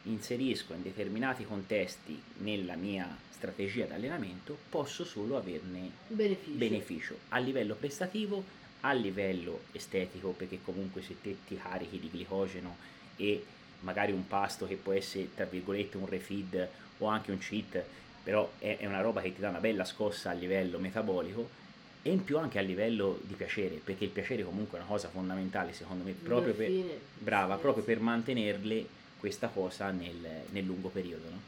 inserisco 0.05 0.74
in 0.74 0.82
determinati 0.82 1.46
contesti 1.46 2.20
nella 2.38 2.74
mia 2.74 3.15
strategia 3.29 3.86
di 3.86 3.93
allenamento, 3.93 4.58
posso 4.67 5.05
solo 5.05 5.38
averne 5.38 5.91
beneficio. 6.08 6.58
beneficio 6.58 7.17
a 7.29 7.38
livello 7.38 7.75
prestativo, 7.75 8.62
a 8.85 8.93
livello 8.93 9.61
estetico, 9.71 10.29
perché 10.29 10.59
comunque 10.63 11.01
se 11.01 11.15
te 11.21 11.37
ti 11.47 11.57
carichi 11.57 11.99
di 11.99 12.09
glicogeno 12.09 12.75
e 13.15 13.43
magari 13.81 14.11
un 14.11 14.27
pasto 14.27 14.65
che 14.65 14.75
può 14.75 14.93
essere 14.93 15.29
tra 15.35 15.45
virgolette 15.45 15.97
un 15.97 16.07
refeed 16.07 16.67
o 16.99 17.07
anche 17.07 17.31
un 17.31 17.37
cheat, 17.37 17.83
però 18.23 18.49
è, 18.59 18.77
è 18.79 18.85
una 18.85 19.01
roba 19.01 19.21
che 19.21 19.33
ti 19.33 19.41
dà 19.41 19.49
una 19.49 19.59
bella 19.59 19.85
scossa 19.85 20.29
a 20.29 20.33
livello 20.33 20.79
metabolico 20.79 21.61
e 22.01 22.11
in 22.11 22.23
più 22.23 22.37
anche 22.37 22.59
a 22.59 22.61
livello 22.61 23.19
di 23.23 23.33
piacere, 23.33 23.79
perché 23.81 24.03
il 24.03 24.09
piacere 24.09 24.43
comunque 24.43 24.77
è 24.77 24.81
una 24.81 24.89
cosa 24.89 25.07
fondamentale 25.07 25.71
secondo 25.71 26.03
me, 26.03 26.11
proprio 26.11 26.53
per, 26.53 26.69
brava, 27.17 27.55
proprio 27.55 27.83
per 27.83 27.99
mantenerle 27.99 28.85
questa 29.17 29.47
cosa 29.47 29.89
nel, 29.91 30.43
nel 30.49 30.65
lungo 30.65 30.89
periodo. 30.89 31.29
No? 31.29 31.39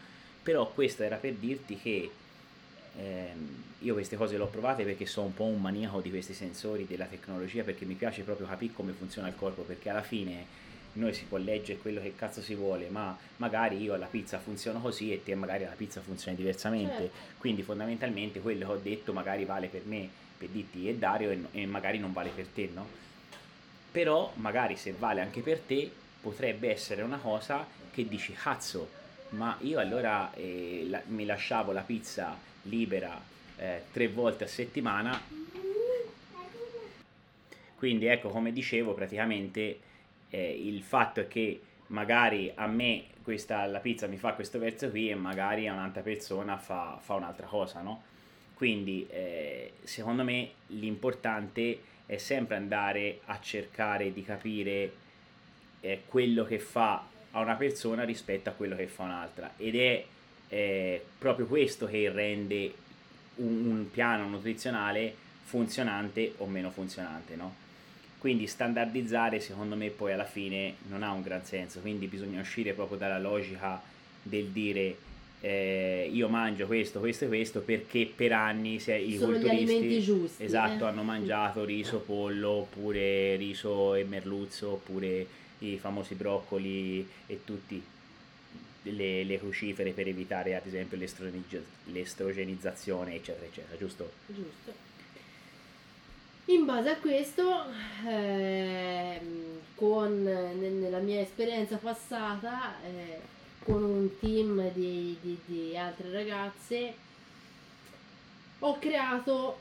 Però 0.41 0.71
questo 0.71 1.03
era 1.03 1.17
per 1.17 1.33
dirti 1.33 1.77
che 1.77 2.09
ehm, 2.97 3.63
io 3.79 3.93
queste 3.93 4.15
cose 4.15 4.37
le 4.37 4.43
ho 4.43 4.47
provate 4.47 4.83
perché 4.83 5.05
sono 5.05 5.27
un 5.27 5.33
po' 5.33 5.43
un 5.43 5.61
maniaco 5.61 6.01
di 6.01 6.09
questi 6.09 6.33
sensori, 6.33 6.85
della 6.87 7.05
tecnologia, 7.05 7.63
perché 7.63 7.85
mi 7.85 7.95
piace 7.95 8.23
proprio 8.23 8.47
capire 8.47 8.73
come 8.73 8.93
funziona 8.93 9.27
il 9.27 9.35
corpo, 9.35 9.61
perché 9.61 9.89
alla 9.89 10.01
fine 10.01 10.63
noi 10.93 11.13
si 11.13 11.25
può 11.25 11.37
leggere 11.37 11.79
quello 11.79 12.01
che 12.01 12.15
cazzo 12.15 12.41
si 12.41 12.55
vuole, 12.55 12.89
ma 12.89 13.17
magari 13.37 13.81
io 13.81 13.93
alla 13.93 14.05
pizza 14.05 14.39
funziono 14.39 14.79
così 14.79 15.11
e 15.11 15.23
te 15.23 15.35
magari 15.35 15.65
alla 15.65 15.75
pizza 15.75 16.01
funziona 16.01 16.37
diversamente. 16.37 16.97
Certo. 16.97 17.15
Quindi 17.37 17.63
fondamentalmente 17.63 18.39
quello 18.39 18.65
che 18.67 18.71
ho 18.71 18.79
detto 18.81 19.13
magari 19.13 19.45
vale 19.45 19.67
per 19.67 19.83
me, 19.85 20.07
per 20.37 20.49
dirti 20.49 20.87
e 20.87 20.95
Dario 20.95 21.31
e, 21.31 21.39
e 21.51 21.65
magari 21.65 21.99
non 21.99 22.13
vale 22.13 22.29
per 22.33 22.47
te, 22.47 22.69
no? 22.73 22.87
Però 23.91 24.31
magari 24.35 24.75
se 24.75 24.93
vale 24.97 25.21
anche 25.21 25.41
per 25.41 25.59
te 25.59 25.89
potrebbe 26.21 26.71
essere 26.71 27.01
una 27.01 27.17
cosa 27.17 27.67
che 27.91 28.07
dici 28.07 28.33
cazzo, 28.33 28.89
ma 29.29 29.57
io 29.61 29.79
allora 29.79 30.33
eh, 30.33 30.85
la, 30.89 31.01
mi 31.07 31.25
lasciavo 31.25 31.71
la 31.71 31.81
pizza 31.81 32.37
libera 32.65 33.19
eh, 33.57 33.83
tre 33.91 34.07
volte 34.07 34.43
a 34.43 34.47
settimana. 34.47 35.19
Quindi 37.75 38.05
ecco, 38.05 38.29
come 38.29 38.51
dicevo, 38.51 38.93
praticamente 38.93 39.79
eh, 40.29 40.51
il 40.51 40.81
fatto 40.81 41.19
è 41.19 41.27
che 41.27 41.61
magari 41.87 42.51
a 42.55 42.67
me 42.67 43.05
questa, 43.21 43.65
la 43.65 43.79
pizza 43.79 44.07
mi 44.07 44.17
fa 44.17 44.33
questo 44.33 44.59
verso 44.59 44.89
qui 44.89 45.09
e 45.09 45.15
magari 45.15 45.67
a 45.67 45.73
un'altra 45.73 46.01
persona 46.01 46.57
fa, 46.57 46.97
fa 47.01 47.15
un'altra 47.15 47.47
cosa, 47.47 47.81
no? 47.81 48.03
Quindi 48.53 49.05
eh, 49.09 49.73
secondo 49.83 50.23
me 50.23 50.51
l'importante 50.67 51.79
è 52.05 52.17
sempre 52.17 52.55
andare 52.55 53.19
a 53.25 53.39
cercare 53.39 54.13
di 54.13 54.23
capire 54.23 54.93
eh, 55.81 56.03
quello 56.05 56.45
che 56.45 56.59
fa 56.59 57.05
a 57.31 57.39
una 57.39 57.55
persona 57.55 58.03
rispetto 58.03 58.49
a 58.49 58.53
quello 58.53 58.75
che 58.75 58.87
fa 58.87 59.03
un'altra 59.03 59.53
ed 59.57 59.75
è 59.75 60.05
eh, 60.49 61.03
proprio 61.17 61.45
questo 61.45 61.85
che 61.87 62.09
rende 62.11 62.73
un, 63.35 63.65
un, 63.65 63.91
piano 63.91 64.27
nutrizionale 64.27 65.13
funzionante 65.43 66.33
o 66.37 66.45
meno 66.45 66.71
funzionante, 66.71 67.35
no? 67.35 67.63
Quindi 68.17 68.47
standardizzare 68.47 69.39
secondo 69.39 69.75
me 69.75 69.89
poi 69.89 70.13
alla 70.13 70.25
fine 70.25 70.75
non 70.89 71.03
ha 71.03 71.11
un 71.11 71.21
gran 71.21 71.45
senso, 71.45 71.79
quindi 71.79 72.07
bisogna 72.07 72.41
uscire 72.41 72.73
proprio 72.73 72.97
dalla 72.97 73.19
logica 73.19 73.81
del 74.21 74.47
dire 74.47 74.95
eh, 75.41 76.09
io 76.11 76.27
mangio 76.27 76.65
questo, 76.65 76.99
questo 76.99 77.25
e 77.25 77.27
questo 77.27 77.59
perché 77.59 78.11
per 78.13 78.31
anni 78.31 78.79
se 78.79 78.95
i 78.95 79.17
Sono 79.17 79.33
culturisti 79.33 80.01
giusti, 80.01 80.43
esatto, 80.43 80.85
eh? 80.85 80.87
hanno 80.87 81.03
mangiato 81.03 81.63
riso, 81.63 81.99
pollo, 81.99 82.49
oppure 82.49 83.35
riso 83.35 83.93
e 83.93 84.03
merluzzo, 84.05 84.71
oppure 84.71 85.27
i 85.59 85.77
famosi 85.77 86.15
broccoli 86.15 87.07
e 87.27 87.41
tutti 87.43 87.81
le, 88.91 89.23
le 89.23 89.39
crucifere 89.39 89.91
per 89.91 90.07
evitare 90.07 90.55
ad 90.55 90.65
esempio 90.65 90.97
l'estrogenizzazione 90.97 93.15
eccetera 93.15 93.45
eccetera 93.45 93.77
giusto? 93.77 94.11
giusto 94.27 94.73
in 96.45 96.65
base 96.65 96.89
a 96.89 96.97
questo 96.97 97.63
eh, 98.07 99.19
con, 99.73 100.23
nella 100.23 100.99
mia 100.99 101.21
esperienza 101.21 101.77
passata 101.77 102.75
eh, 102.83 103.19
con 103.63 103.83
un 103.83 104.19
team 104.19 104.71
di, 104.73 105.17
di, 105.21 105.39
di 105.45 105.75
altre 105.75 106.11
ragazze 106.11 106.93
ho 108.59 108.77
creato 108.77 109.57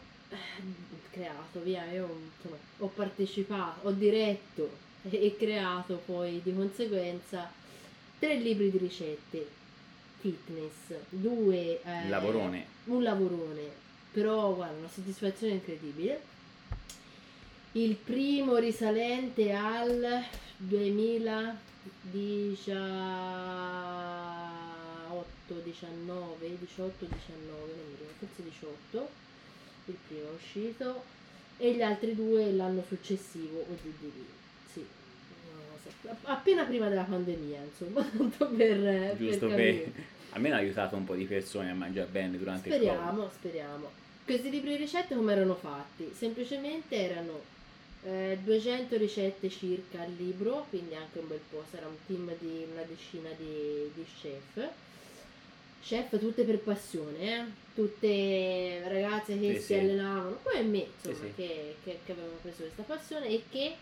creato 1.11 1.63
via 1.63 1.85
io 1.93 2.29
insomma, 2.37 2.57
ho 2.79 2.89
partecipato 2.89 3.87
ho 3.87 3.93
diretto 3.93 4.83
e 5.09 5.37
creato 5.39 6.03
poi 6.05 6.41
di 6.43 6.53
conseguenza 6.55 7.49
tre 8.25 8.37
libri 8.37 8.71
di 8.71 8.79
ricette. 8.79 9.47
Fitness 10.21 10.95
due 11.11 11.83
eh, 11.83 12.09
lavorone. 12.09 12.65
un 12.85 13.03
lavorone. 13.03 13.83
Però 14.13 14.55
guarda 14.55 14.79
una 14.79 14.89
soddisfazione 14.89 15.53
incredibile. 15.55 16.23
Il 17.73 17.97
primo 17.97 18.57
risalente 18.57 19.53
al 19.53 20.25
2018 20.57 21.57
19 25.63 26.59
18 26.59 27.05
19 27.05 27.75
non 27.77 27.85
mi 27.91 27.97
ricordo 27.99 28.15
forse 28.21 28.43
18 28.43 29.09
il 29.87 29.97
primo 30.09 30.29
è 30.29 30.35
uscito 30.35 31.03
e 31.59 31.75
gli 31.75 31.83
altri 31.83 32.15
due 32.15 32.51
l'anno 32.53 32.83
successivo 32.89 33.59
o 33.69 33.77
giù 33.83 33.93
di 33.99 34.11
lì 34.15 34.27
appena 36.25 36.65
prima 36.65 36.89
della 36.89 37.05
pandemia 37.05 37.61
insomma 37.63 38.03
tanto 38.17 38.49
per 38.49 39.17
giusto 39.17 39.49
per, 39.49 39.57
per 39.57 39.93
a 40.31 40.39
me 40.39 40.53
ha 40.53 40.57
aiutato 40.57 40.97
un 40.97 41.05
po' 41.05 41.15
di 41.15 41.25
persone 41.25 41.71
a 41.71 41.75
mangiare 41.75 42.09
bene 42.11 42.37
durante 42.37 42.71
speriamo, 42.71 42.93
il 42.93 42.99
Covid 42.99 43.31
speriamo 43.31 43.31
speriamo 43.33 43.91
questi 44.25 44.51
libri 44.51 44.71
di 44.71 44.77
ricette 44.77 45.15
come 45.15 45.33
erano 45.33 45.55
fatti 45.55 46.11
semplicemente 46.15 46.97
erano 46.97 47.53
eh, 48.05 48.39
200 48.43 48.97
ricette 48.97 49.49
circa 49.49 50.03
al 50.03 50.13
libro, 50.17 50.67
quindi 50.69 50.95
anche 50.95 51.19
un 51.19 51.29
bel 51.29 51.41
po', 51.51 51.65
sarà 51.71 51.87
un 51.87 51.97
team 52.07 52.31
di 52.39 52.67
una 52.71 52.83
decina 52.83 53.31
di, 53.37 53.91
di 53.95 54.05
chef. 54.21 54.69
Chef 55.83 56.19
tutte 56.19 56.45
per 56.45 56.59
passione, 56.61 57.19
eh? 57.19 57.45
tutte 57.75 58.83
ragazze 58.87 59.39
che 59.39 59.55
sì, 59.55 59.61
si 59.61 59.65
sì. 59.65 59.75
allenavano, 59.75 60.39
come 60.43 60.63
me, 60.63 60.87
insomma, 60.97 61.15
sì, 61.15 61.33
che, 61.35 61.77
che, 61.83 61.99
che 62.05 62.13
avevano 62.13 62.39
preso 62.41 62.63
questa 62.63 62.83
passione 62.83 63.29
e 63.29 63.43
che 63.51 63.75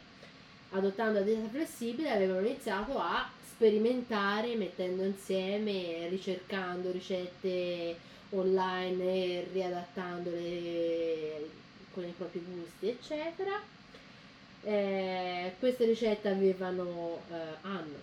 adottando 0.72 1.20
la 1.20 1.24
dieta 1.24 1.48
flessibile 1.48 2.10
avevano 2.10 2.46
iniziato 2.46 2.98
a 2.98 3.30
sperimentare 3.50 4.54
mettendo 4.56 5.04
insieme, 5.04 6.08
ricercando 6.08 6.90
ricette 6.90 7.96
online 8.30 9.46
riadattandole 9.52 11.48
con 11.92 12.04
i 12.04 12.14
propri 12.16 12.44
gusti, 12.44 12.88
eccetera 12.88 13.80
eh, 14.64 15.54
queste 15.58 15.84
ricette 15.86 16.28
avevano, 16.28 17.20
eh, 17.30 17.34
hanno, 17.62 17.96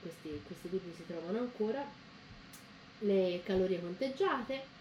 questi, 0.00 0.40
questi 0.46 0.70
libri 0.70 0.92
si 0.96 1.06
trovano 1.06 1.38
ancora, 1.38 1.84
le 3.00 3.40
calorie 3.44 3.80
conteggiate. 3.80 4.78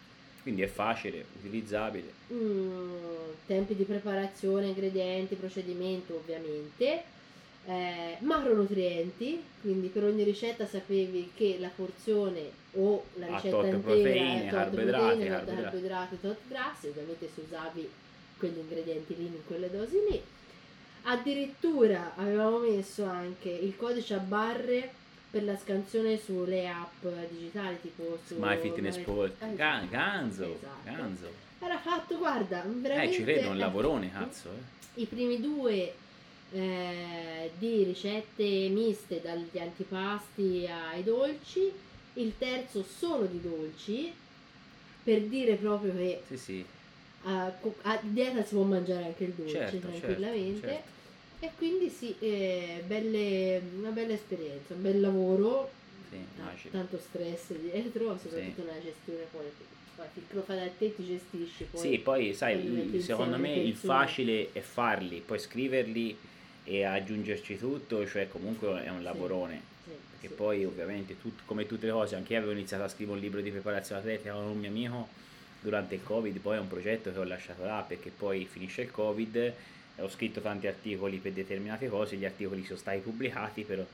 Quindi 0.50 0.66
è 0.66 0.74
facile, 0.74 1.24
utilizzabile. 1.38 2.12
Mm, 2.34 2.94
tempi 3.46 3.76
di 3.76 3.84
preparazione, 3.84 4.66
ingredienti, 4.66 5.36
procedimento 5.36 6.16
ovviamente. 6.16 7.04
Eh, 7.68 8.18
macronutrienti, 8.22 9.44
quindi 9.62 9.90
per 9.90 10.06
ogni 10.06 10.24
ricetta 10.24 10.66
sapevi 10.66 11.34
che 11.36 11.58
la 11.60 11.70
porzione 11.76 12.50
o 12.72 13.04
la 13.18 13.28
ricetta 13.28 13.58
intera 13.58 13.78
proteine, 13.78 14.42
tot 14.42 14.50
carboidrati, 14.50 15.04
proteine, 15.04 15.28
tot 15.28 15.30
carboidrati. 15.30 15.62
carboidrati, 15.62 16.20
tot 16.20 16.38
grassi, 16.48 16.88
ovviamente 16.88 17.30
se 17.32 17.42
usavi 17.46 17.90
quegli 18.40 18.58
ingredienti 18.58 19.16
lì 19.18 19.26
in 19.26 19.46
quelle 19.46 19.70
dosi 19.70 19.98
lì 20.10 20.22
Addirittura 21.04 22.14
avevamo 22.16 22.60
messo 22.60 23.04
anche 23.06 23.50
il 23.50 23.76
codice 23.78 24.16
a 24.16 24.20
barre 24.20 24.92
per 25.30 25.44
la 25.44 25.56
scansione 25.58 26.18
sulle 26.18 26.68
app 26.68 27.06
digitali 27.30 27.80
tipo 27.82 28.18
su 28.26 28.36
My 28.40 28.58
Fitness 28.58 29.00
Sport. 29.00 29.42
Eh, 29.42 29.56
Gan- 29.56 29.88
ganzo, 29.90 30.56
esatto. 30.56 30.80
ganzo. 30.84 31.32
Era 31.60 31.78
fatto, 31.78 32.18
guarda, 32.18 32.64
veramente... 32.66 33.12
Eh, 33.12 33.14
ci 33.14 33.24
vedo 33.24 33.50
un 33.50 33.58
lavorone, 33.58 34.12
cazzo. 34.12 34.50
Eh. 34.50 35.02
I 35.02 35.06
primi 35.06 35.40
due 35.40 35.94
eh, 36.52 37.52
di 37.58 37.84
ricette 37.84 38.70
miste 38.70 39.22
dagli 39.22 39.60
antipasti 39.60 40.68
ai 40.68 41.04
dolci, 41.04 41.72
il 42.14 42.34
terzo 42.38 42.84
solo 42.84 43.26
di 43.26 43.42
dolci, 43.42 44.12
per 45.04 45.22
dire 45.24 45.56
proprio 45.56 45.94
che 45.94 46.24
sì, 46.28 46.38
sì. 46.38 46.66
A, 47.24 47.52
a, 47.82 48.00
dieta 48.02 48.44
si 48.44 48.56
può 48.56 48.64
mangiare 48.64 49.06
anche 49.06 49.26
il 49.26 49.32
dolce 49.32 49.52
certo, 49.52 49.80
certo 49.80 49.98
tranquillamente. 50.00 50.60
Certo, 50.60 50.76
certo. 50.76 50.99
E 51.42 51.52
quindi 51.58 51.90
sì, 51.90 52.16
eh, 52.20 52.84
belle, 52.86 53.62
una 53.78 53.92
bella 53.92 54.14
esperienza, 54.14 54.74
un 54.74 54.82
bel 54.82 55.00
lavoro, 55.00 55.72
sì, 56.10 56.70
tanto 56.70 57.00
stress 57.00 57.54
dietro, 57.54 58.18
soprattutto 58.22 58.62
sì. 58.62 58.68
nella 58.68 58.82
gestione 58.82 59.26
poi 59.32 59.46
finché 60.14 60.34
lo 60.36 60.42
fai 60.42 60.58
da 60.58 60.70
te 60.78 60.96
ti 60.96 61.06
gestisci 61.06 61.66
poi. 61.66 61.82
Sì, 61.82 61.98
poi 62.00 62.34
sai, 62.34 63.02
secondo 63.02 63.38
me 63.38 63.54
il 63.54 63.76
facile 63.76 64.50
è 64.52 64.60
farli, 64.60 65.22
poi 65.26 65.40
scriverli 65.40 66.18
e 66.64 66.84
aggiungerci 66.84 67.58
tutto, 67.58 68.06
cioè 68.08 68.28
comunque 68.28 68.84
è 68.84 68.90
un 68.90 69.04
lavorone. 69.04 69.62
Sì, 69.84 69.92
perché 70.12 70.28
sì. 70.28 70.34
poi 70.34 70.66
ovviamente 70.66 71.20
tut, 71.20 71.40
come 71.46 71.66
tutte 71.66 71.86
le 71.86 71.92
cose, 71.92 72.16
anche 72.16 72.34
io 72.34 72.40
avevo 72.40 72.54
iniziato 72.54 72.84
a 72.84 72.88
scrivere 72.88 73.18
un 73.18 73.24
libro 73.24 73.42
di 73.42 73.50
preparazione 73.50 74.02
atletica 74.02 74.34
con 74.34 74.44
un 74.44 74.58
mio 74.58 74.70
amico 74.70 75.08
durante 75.62 75.96
il 75.96 76.04
Covid, 76.04 76.38
poi 76.40 76.58
è 76.58 76.60
un 76.60 76.68
progetto 76.68 77.12
che 77.12 77.20
ho 77.20 77.24
lasciato 77.24 77.66
là 77.66 77.84
perché 77.86 78.12
poi 78.16 78.46
finisce 78.46 78.84
il 78.84 78.92
Covid 78.92 79.54
ho 80.02 80.10
scritto 80.10 80.42
tanti 80.42 80.68
articoli 80.68 81.18
per 81.18 81.32
determinate 81.32 81.88
cose, 81.88 82.16
gli 82.16 82.26
articoli 82.26 82.64
sono 82.64 82.78
stati 82.78 83.00
pubblicati, 83.00 83.64
però 83.64 83.86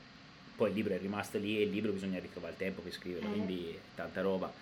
poi 0.56 0.70
il 0.70 0.74
libro 0.74 0.94
è 0.94 0.98
rimasto 0.98 1.38
lì 1.38 1.58
e 1.58 1.62
il 1.62 1.70
libro 1.70 1.92
bisogna 1.92 2.18
ritrovare 2.18 2.52
il 2.52 2.58
tempo 2.58 2.80
per 2.80 2.92
scriverlo, 2.92 3.28
eh. 3.28 3.32
quindi 3.32 3.78
tanta 3.94 4.20
roba. 4.22 4.52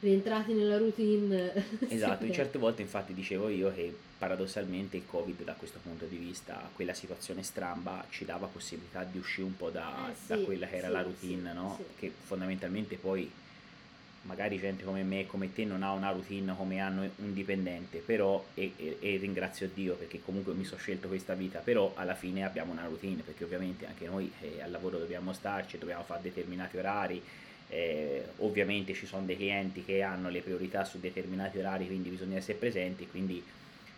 Rientrati 0.00 0.52
nella 0.52 0.76
routine. 0.76 1.52
Esatto, 1.88 2.24
in 2.24 2.32
certe 2.32 2.58
volte 2.58 2.82
infatti 2.82 3.14
dicevo 3.14 3.48
io 3.48 3.72
che 3.72 3.94
paradossalmente 4.18 4.96
il 4.96 5.04
Covid 5.06 5.42
da 5.44 5.54
questo 5.54 5.78
punto 5.82 6.04
di 6.04 6.16
vista, 6.16 6.68
quella 6.74 6.92
situazione 6.92 7.42
stramba 7.42 8.04
ci 8.10 8.24
dava 8.24 8.46
possibilità 8.46 9.04
di 9.04 9.18
uscire 9.18 9.46
un 9.46 9.56
po' 9.56 9.70
da, 9.70 10.10
eh 10.10 10.14
sì, 10.14 10.26
da 10.26 10.38
quella 10.38 10.66
che 10.66 10.76
era 10.76 10.88
sì, 10.88 10.92
la 10.92 11.02
routine, 11.02 11.50
sì, 11.50 11.56
no? 11.56 11.80
Che 11.98 12.12
fondamentalmente 12.24 12.96
poi 12.96 13.30
magari 14.24 14.58
gente 14.58 14.84
come 14.84 15.02
me 15.02 15.20
e 15.20 15.26
come 15.26 15.52
te 15.52 15.64
non 15.64 15.82
ha 15.82 15.92
una 15.92 16.10
routine 16.10 16.54
come 16.56 16.80
hanno 16.80 17.08
un 17.16 17.34
dipendente, 17.34 17.98
però, 17.98 18.42
e, 18.54 18.72
e, 18.76 18.96
e 19.00 19.16
ringrazio 19.16 19.68
Dio 19.72 19.94
perché 19.94 20.20
comunque 20.22 20.54
mi 20.54 20.64
sono 20.64 20.80
scelto 20.80 21.08
questa 21.08 21.34
vita, 21.34 21.60
però 21.60 21.92
alla 21.94 22.14
fine 22.14 22.44
abbiamo 22.44 22.72
una 22.72 22.84
routine, 22.84 23.22
perché 23.22 23.44
ovviamente 23.44 23.86
anche 23.86 24.06
noi 24.06 24.30
eh, 24.40 24.62
al 24.62 24.70
lavoro 24.70 24.98
dobbiamo 24.98 25.32
starci, 25.32 25.78
dobbiamo 25.78 26.02
fare 26.04 26.22
determinati 26.22 26.76
orari, 26.76 27.22
eh, 27.68 28.24
ovviamente 28.38 28.94
ci 28.94 29.06
sono 29.06 29.24
dei 29.24 29.36
clienti 29.36 29.84
che 29.84 30.02
hanno 30.02 30.28
le 30.28 30.40
priorità 30.40 30.84
su 30.84 30.98
determinati 31.00 31.58
orari, 31.58 31.86
quindi 31.86 32.08
bisogna 32.08 32.36
essere 32.36 32.58
presenti, 32.58 33.06
quindi, 33.06 33.42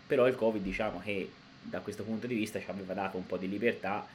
però 0.05 0.27
il 0.27 0.35
Covid 0.35 0.61
diciamo 0.61 0.99
che 0.99 1.29
da 1.61 1.79
questo 1.79 2.03
punto 2.03 2.27
di 2.27 2.35
vista 2.35 2.59
ci 2.59 2.69
aveva 2.69 2.93
dato 2.93 3.17
un 3.17 3.25
po' 3.25 3.37
di 3.37 3.49
libertà 3.49 4.05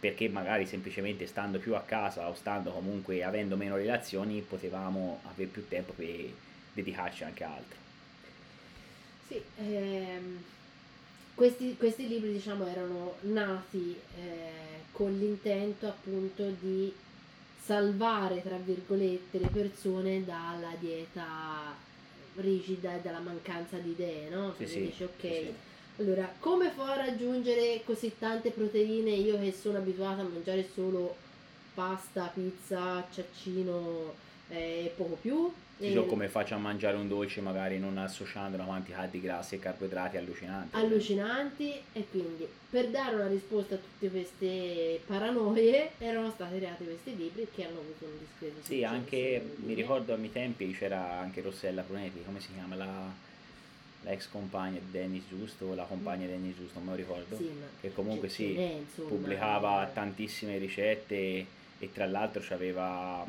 perché 0.00 0.28
magari 0.28 0.64
semplicemente 0.66 1.26
stando 1.26 1.58
più 1.58 1.74
a 1.74 1.80
casa 1.80 2.28
o 2.28 2.34
stando 2.34 2.70
comunque 2.70 3.24
avendo 3.24 3.56
meno 3.56 3.76
relazioni 3.76 4.40
potevamo 4.40 5.20
avere 5.24 5.50
più 5.50 5.66
tempo 5.66 5.92
per 5.92 6.30
dedicarci 6.72 7.24
anche 7.24 7.44
a 7.44 7.54
altro. 7.54 7.78
Sì, 9.26 9.42
ehm, 9.56 10.42
questi, 11.34 11.76
questi, 11.76 12.06
libri 12.06 12.32
diciamo 12.32 12.66
erano 12.66 13.16
nati 13.22 13.98
eh, 14.16 14.50
con 14.92 15.16
l'intento 15.16 15.88
appunto 15.88 16.48
di 16.60 16.92
salvare 17.60 18.42
tra 18.42 18.56
virgolette 18.56 19.38
le 19.38 19.48
persone 19.48 20.24
dalla 20.24 20.74
dieta 20.78 21.76
rigida 22.36 22.94
e 22.94 23.00
dalla 23.00 23.18
mancanza 23.18 23.76
di 23.78 23.90
idee, 23.90 24.28
no? 24.28 24.54
Sì, 24.56 24.66
sì, 24.66 24.80
dici 24.80 25.02
ok. 25.02 25.20
Sì, 25.20 25.28
sì 25.28 25.67
allora, 25.98 26.32
come 26.38 26.70
fa 26.70 26.92
a 26.92 26.96
raggiungere 26.96 27.82
così 27.84 28.12
tante 28.18 28.50
proteine 28.50 29.10
io 29.10 29.38
che 29.38 29.52
sono 29.52 29.78
abituata 29.78 30.22
a 30.22 30.24
mangiare 30.24 30.68
solo 30.72 31.16
pasta, 31.74 32.30
pizza, 32.32 33.06
ciaccino 33.12 34.14
e 34.48 34.92
poco 34.96 35.18
più? 35.20 35.52
So 35.80 36.06
come 36.06 36.28
faccio 36.28 36.54
a 36.54 36.58
mangiare 36.58 36.96
un 36.96 37.06
dolce 37.06 37.40
magari 37.40 37.78
non 37.78 37.98
associando 37.98 38.56
una 38.56 38.66
quantità 38.66 39.06
di 39.06 39.20
grassi 39.20 39.54
e 39.54 39.58
carboidrati 39.60 40.16
allucinanti. 40.16 40.76
Allucinanti 40.76 41.72
e 41.92 42.04
quindi 42.10 42.48
per 42.68 42.88
dare 42.88 43.14
una 43.14 43.28
risposta 43.28 43.76
a 43.76 43.78
tutte 43.78 44.10
queste 44.10 45.00
paranoie 45.06 45.92
erano 45.98 46.30
stati 46.30 46.58
creati 46.58 46.84
questi 46.84 47.16
libri 47.16 47.46
che 47.54 47.64
hanno 47.64 47.78
avuto 47.78 48.06
un 48.06 48.18
discreto. 48.18 48.66
Sì, 48.66 48.82
anche 48.82 49.54
mi 49.64 49.74
ricordo 49.74 50.14
a 50.14 50.16
miei 50.16 50.32
tempi 50.32 50.72
c'era 50.72 51.20
anche 51.20 51.42
Rossella 51.42 51.82
Brunetti, 51.82 52.24
come 52.24 52.40
si 52.40 52.48
chiama 52.52 52.74
la 52.74 53.26
la 54.02 54.12
ex 54.12 54.28
compagna 54.28 54.78
di 54.78 54.90
Dennis 54.90 55.24
Giusto, 55.28 55.74
la 55.74 55.84
compagna 55.84 56.26
di 56.26 56.32
Dennis 56.32 56.56
Giusto, 56.56 56.78
non 56.78 56.84
me 56.84 56.90
lo 56.92 56.96
ricordo, 56.96 57.36
sì, 57.36 57.50
che 57.80 57.92
comunque 57.92 58.28
sì, 58.28 58.58
insomma, 58.58 59.08
pubblicava 59.08 59.88
eh. 59.88 59.92
tantissime 59.92 60.58
ricette 60.58 61.14
e, 61.14 61.46
e 61.78 61.92
tra 61.92 62.06
l'altro 62.06 62.42
c'aveva, 62.44 63.26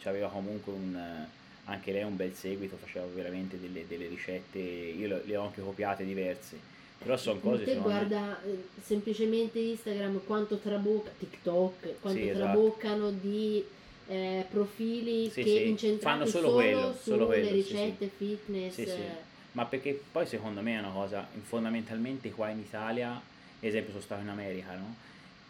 c'aveva 0.00 0.28
comunque 0.28 0.72
un, 0.72 1.26
anche 1.64 1.92
lei 1.92 2.04
un 2.04 2.16
bel 2.16 2.34
seguito, 2.34 2.76
faceva 2.76 3.06
veramente 3.12 3.60
delle, 3.60 3.86
delle 3.86 4.08
ricette, 4.08 4.58
io 4.58 5.20
le 5.24 5.36
ho 5.36 5.44
anche 5.44 5.60
copiate 5.60 6.04
diverse. 6.04 6.68
Però 7.02 7.16
sono 7.16 7.40
cose 7.40 7.64
che 7.64 7.76
guarda 7.76 8.42
eh, 8.42 8.66
semplicemente 8.82 9.58
Instagram 9.58 10.20
quanto 10.26 10.58
trabocca, 10.58 11.10
TikTok, 11.18 11.94
quanto 11.98 12.20
sì, 12.20 12.28
esatto. 12.28 12.44
traboccano 12.44 13.10
di 13.10 13.64
eh, 14.06 14.44
profili 14.50 15.30
Sì, 15.30 15.42
che 15.42 15.48
sì, 15.48 15.68
incentrati 15.68 16.18
fanno 16.18 16.26
solo 16.26 16.48
solo, 16.48 16.54
quello, 16.56 16.80
solo 16.80 16.94
sulle 17.00 17.26
quello, 17.26 17.48
sì, 17.48 17.54
ricette 17.54 18.10
fitness. 18.14 18.74
Sì, 18.74 18.84
sì. 18.84 19.02
Ma 19.52 19.64
perché 19.66 20.00
poi 20.12 20.26
secondo 20.26 20.60
me 20.60 20.76
è 20.76 20.78
una 20.78 20.90
cosa, 20.90 21.26
fondamentalmente 21.42 22.30
qua 22.30 22.48
in 22.50 22.60
Italia, 22.60 23.10
ad 23.10 23.20
esempio 23.60 23.90
sono 23.90 24.02
stato 24.02 24.22
in 24.22 24.28
America, 24.28 24.74
no? 24.74 24.94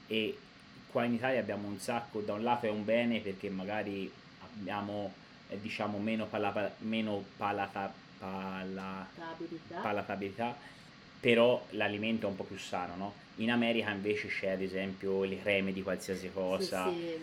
E 0.07 0.37
qua 0.91 1.05
in 1.05 1.15
Italia 1.15 1.39
abbiamo 1.41 1.69
un 1.69 1.79
sacco, 1.79 2.21
da 2.21 2.33
un 2.33 2.43
lato 2.43 2.67
è 2.67 2.71
un 2.71 2.85
bene 2.85 3.21
perché 3.21 3.51
magari 3.51 4.11
abbiamo 4.43 5.13
eh, 5.49 5.61
diciamo 5.61 5.99
meno, 5.99 6.27
palapa- 6.27 6.73
meno 6.79 7.23
palata- 7.37 7.93
pala- 8.19 9.07
Abilità. 9.33 9.81
palatabilità, 9.81 10.57
però 11.21 11.65
l'alimento 11.71 12.27
è 12.27 12.31
un 12.31 12.37
po' 12.37 12.45
più 12.45 12.57
sano, 12.59 12.95
no? 12.97 13.15
In 13.37 13.51
America 13.51 13.91
invece 13.91 14.29
c'è 14.29 14.51
ad 14.51 14.63
esempio 14.63 15.25
le 15.25 15.41
creme 15.41 15.73
di 15.73 15.83
qualsiasi 15.83 16.31
cosa, 16.33 16.91
Sì, 16.91 16.97
sì. 16.99 17.19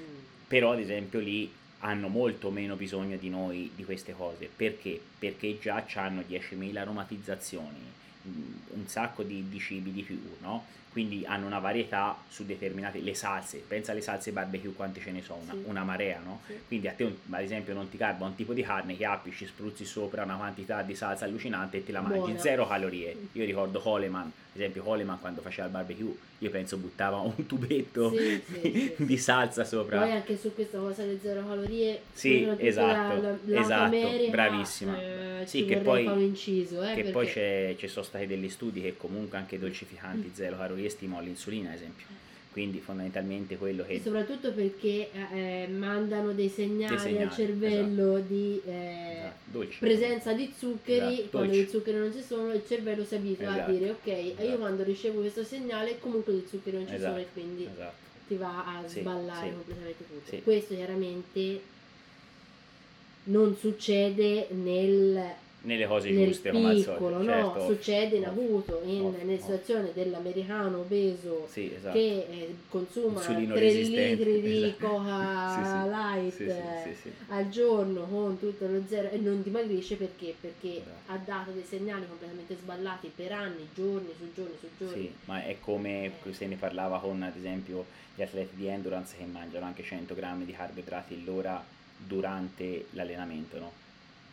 però 0.47 0.71
ad 0.73 0.79
esempio 0.79 1.19
lì 1.19 1.51
hanno 1.79 2.07
molto 2.07 2.49
meno 2.49 2.75
bisogno 2.75 3.17
di 3.17 3.29
noi 3.29 3.71
di 3.75 3.85
queste 3.85 4.13
cose. 4.13 4.49
Perché? 4.53 4.99
Perché 5.19 5.57
già 5.59 5.85
hanno 5.95 6.21
10.000 6.21 6.77
aromatizzazioni, 6.77 7.79
mm, 8.27 8.53
un 8.73 8.87
sacco 8.87 9.23
di, 9.23 9.47
di 9.49 9.59
cibi 9.59 9.91
di 9.91 10.01
più, 10.01 10.19
no? 10.41 10.65
Quindi 10.91 11.23
hanno 11.28 11.45
una 11.45 11.60
varietà 11.60 12.17
su 12.28 12.43
determinate, 12.45 13.00
le 13.00 13.13
salse, 13.13 13.63
pensa 13.67 13.91
alle 13.91 14.02
salse 14.02 14.32
barbecue 14.32 14.71
quante 14.73 15.00
ce 15.00 15.12
ne 15.12 15.21
sono, 15.21 15.41
una, 15.43 15.52
Sì. 15.54 15.60
una 15.65 15.84
marea, 15.84 16.19
no? 16.23 16.41
Sì. 16.47 16.54
Quindi 16.67 16.88
a 16.88 16.93
te 16.93 17.04
un- 17.04 17.15
ad 17.30 17.41
esempio 17.43 17.73
non 17.76 17.88
ti 17.89 17.97
garba 17.97 18.26
un 18.26 18.34
tipo 18.36 18.54
di 18.54 18.63
carne 18.63 18.97
che 18.97 19.06
appi, 19.06 19.32
ci 19.32 19.45
spruzzi 19.45 19.86
sopra 19.86 20.23
una 20.23 20.36
quantità 20.38 20.82
di 20.82 20.95
salsa 20.95 21.26
allucinante 21.26 21.78
e 21.78 21.84
te 21.84 21.91
la 21.91 22.02
mangi, 22.02 22.17
Buona. 22.19 22.39
zero 22.39 22.67
calorie. 22.67 23.15
Io 23.34 23.45
ricordo 23.45 23.80
Coleman, 23.80 24.23
ad 24.26 24.32
esempio 24.56 24.82
Coleman 24.82 25.19
quando 25.19 25.41
faceva 25.41 25.67
il 25.67 25.73
barbecue, 25.73 26.15
io 26.39 26.50
penso 26.50 26.78
buttava 26.78 27.17
un 27.17 27.45
tubetto 27.45 28.12
Sì, 28.12 28.41
sì. 28.62 28.93
di 28.97 29.17
salsa 29.17 29.63
sopra. 29.65 30.00
Poi 30.02 30.12
anche 30.13 30.36
su 30.38 30.54
questa 30.56 30.80
cosa 30.80 31.04
delle 31.04 31.19
zero 31.21 31.45
calorie, 31.45 32.02
Sì, 32.12 32.47
esatto, 32.58 33.21
la- 33.21 33.38
la- 33.45 33.60
esatto, 33.60 33.95
l'America, 33.95 34.32
bravissima. 34.32 35.00
eh, 35.02 35.26
Sì, 35.45 35.65
che 35.65 35.78
poi- 35.78 36.06
inciso, 36.06 36.82
eh, 36.84 36.88
che 36.89 36.93
perché 36.95 37.12
poi 37.12 37.28
c'è, 37.28 37.76
ci 37.78 37.88
sono 37.88 38.04
stati 38.06 38.26
degli 38.26 38.50
studi 38.50 38.82
che 38.82 38.97
comunque 38.97 39.38
anche 39.38 39.56
i 39.56 39.58
Mm. 39.58 39.62
dolcificanti 39.62 40.32
zero 40.34 40.58
calorie 40.58 40.76
stimolano 40.89 41.27
l'insulina, 41.27 41.69
ad 41.69 41.75
esempio. 41.75 42.05
Quindi 42.51 42.79
fondamentalmente 42.79 43.55
quello 43.57 43.83
E 43.83 43.85
che... 43.97 44.01
soprattutto 44.01 44.51
perché 44.51 45.11
eh, 45.11 45.63
eh, 45.63 45.67
mandano 45.67 46.31
dei 46.33 46.49
segnali, 46.49 46.95
Dei 46.95 47.03
segnali, 47.03 47.23
al 47.25 47.31
cervello 47.31 48.19
di 48.19 48.59
eh, 48.65 49.29
Esatto, 49.51 49.67
presenza 49.77 50.33
di 50.33 50.51
zuccheri, 50.57 51.13
Esatto, 51.19 51.29
quando 51.29 51.51
dolci. 51.53 51.67
gli 51.67 51.69
zuccheri 51.69 51.97
non 51.99 52.11
ci 52.13 52.23
sono 52.23 52.51
il 52.53 52.63
cervello 52.67 53.05
si 53.05 53.13
abitua 53.13 53.49
a 53.49 53.55
Esatto, 53.57 53.71
dire 53.71 53.89
ok, 53.91 54.07
esatto. 54.07 54.47
io 54.47 54.57
quando 54.57 54.83
ricevo 54.83 55.19
questo 55.19 55.43
segnale 55.43 55.99
comunque 55.99 56.33
gli 56.33 56.43
zuccheri 56.49 56.77
non 56.77 56.87
ci 56.87 56.95
Esatto, 56.95 57.11
sono 57.11 57.21
e 57.23 57.27
quindi 57.31 57.63
Esatto. 57.71 57.95
ti 58.27 58.35
va 58.35 58.65
a 58.65 58.87
Sì, 58.87 58.99
sballare 59.01 59.47
sì. 59.49 59.53
completamente 59.53 60.03
tutto. 60.07 60.29
Sì. 60.29 60.41
Questo 60.41 60.73
chiaramente 60.73 61.61
non 63.25 63.55
succede 63.55 64.47
nel 64.51 65.21
Nelle 65.67 65.86
cose 65.86 66.10
nel 66.12 66.27
giuste 66.27 66.51
come 66.51 66.69
al 66.69 66.75
piccolo, 66.77 66.97
solito. 66.97 67.17
no? 67.17 67.23
certo. 67.53 67.65
Succede 67.73 68.15
in 68.15 68.25
avuto, 68.25 68.82
in, 68.86 69.01
ovvio, 69.01 69.17
nelle 69.17 69.34
ovvio. 69.34 69.38
situazioni 69.38 69.89
dell'americano 69.93 70.77
obeso 70.80 71.45
Sì, 71.51 71.73
esatto. 71.75 71.93
che 71.97 72.25
eh, 72.30 72.56
consuma 72.69 73.17
Insulino 73.19 73.53
3 73.53 73.60
resistente, 73.63 74.23
litri 74.23 74.41
di 74.41 74.63
esatto. 74.63 74.88
coca 74.88 75.51
Sì, 76.32 76.38
sì. 76.38 76.43
light 76.45 76.49
eh, 76.49 77.12
al 77.27 77.49
giorno 77.49 78.06
con 78.06 78.39
tutto 78.39 78.65
lo 78.65 78.82
zero 78.88 79.10
e 79.10 79.17
non 79.17 79.43
dimagrisce 79.43 79.95
perché? 79.97 80.34
Perché 80.39 80.77
Esatto. 80.77 81.12
ha 81.12 81.17
dato 81.25 81.51
dei 81.51 81.65
segnali 81.67 82.08
completamente 82.08 82.56
sballati 82.56 83.12
per 83.13 83.32
anni, 83.34 83.67
giorni 83.75 84.13
su 84.17 84.32
giorni 84.34 84.53
su 84.60 84.67
giorni. 84.77 85.01
Sì, 85.01 85.12
ma 85.25 85.43
è 85.43 85.58
come 85.60 86.12
se 86.32 86.45
ne 86.47 86.56
parlava 86.56 86.99
con 86.99 87.21
ad 87.23 87.36
esempio 87.36 87.86
gli 88.15 88.21
atleti 88.21 88.56
di 88.56 88.67
endurance 88.67 89.15
che 89.17 89.25
mangiano 89.25 89.65
anche 89.65 89.84
100 89.84 90.15
grammi 90.15 90.45
di 90.45 90.53
carboidrati 90.53 91.23
l'ora 91.25 91.62
durante 91.97 92.86
l'allenamento, 92.91 93.60
no? 93.60 93.71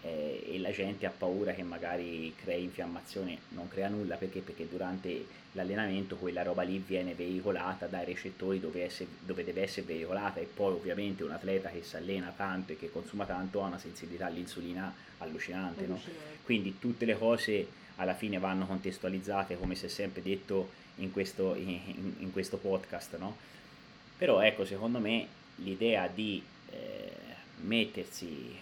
Eh, 0.06 0.44
e 0.52 0.58
la 0.58 0.70
gente 0.70 1.06
ha 1.06 1.10
paura 1.16 1.54
che 1.54 1.62
magari 1.62 2.34
crei 2.36 2.64
infiammazione, 2.64 3.38
non 3.50 3.68
crea 3.68 3.88
nulla 3.88 4.16
perché? 4.16 4.40
Perché 4.40 4.68
durante 4.68 5.24
l'allenamento 5.52 6.16
quella 6.16 6.42
roba 6.42 6.62
lì 6.62 6.76
viene 6.86 7.14
veicolata 7.14 7.86
dai 7.86 8.04
recettori 8.04 8.60
dove, 8.60 8.84
esse- 8.84 9.06
dove 9.20 9.44
deve 9.44 9.62
essere 9.62 9.86
veicolata 9.86 10.40
e 10.40 10.44
poi 10.52 10.72
ovviamente 10.74 11.22
un 11.24 11.30
atleta 11.30 11.70
che 11.70 11.82
si 11.82 11.96
allena 11.96 12.30
tanto 12.36 12.72
e 12.72 12.76
che 12.78 12.90
consuma 12.90 13.24
tanto 13.24 13.62
ha 13.62 13.66
una 13.68 13.78
sensibilità 13.78 14.26
all'insulina 14.26 14.92
allucinante, 15.18 15.86
no? 15.86 15.98
Quindi 16.42 16.78
tutte 16.78 17.06
le 17.06 17.16
cose 17.16 17.66
alla 17.96 18.14
fine 18.14 18.38
vanno 18.38 18.66
contestualizzate, 18.66 19.56
come 19.56 19.74
si 19.74 19.86
è 19.86 19.88
sempre 19.88 20.20
detto 20.20 20.68
in 20.96 21.12
questo, 21.12 21.54
in- 21.54 22.14
in 22.18 22.30
questo 22.30 22.58
podcast, 22.58 23.16
no? 23.16 23.34
Però 24.18 24.40
ecco, 24.42 24.66
secondo 24.66 24.98
me 24.98 25.26
l'idea 25.56 26.08
di 26.08 26.42
eh, 26.72 27.10
mettersi 27.62 28.54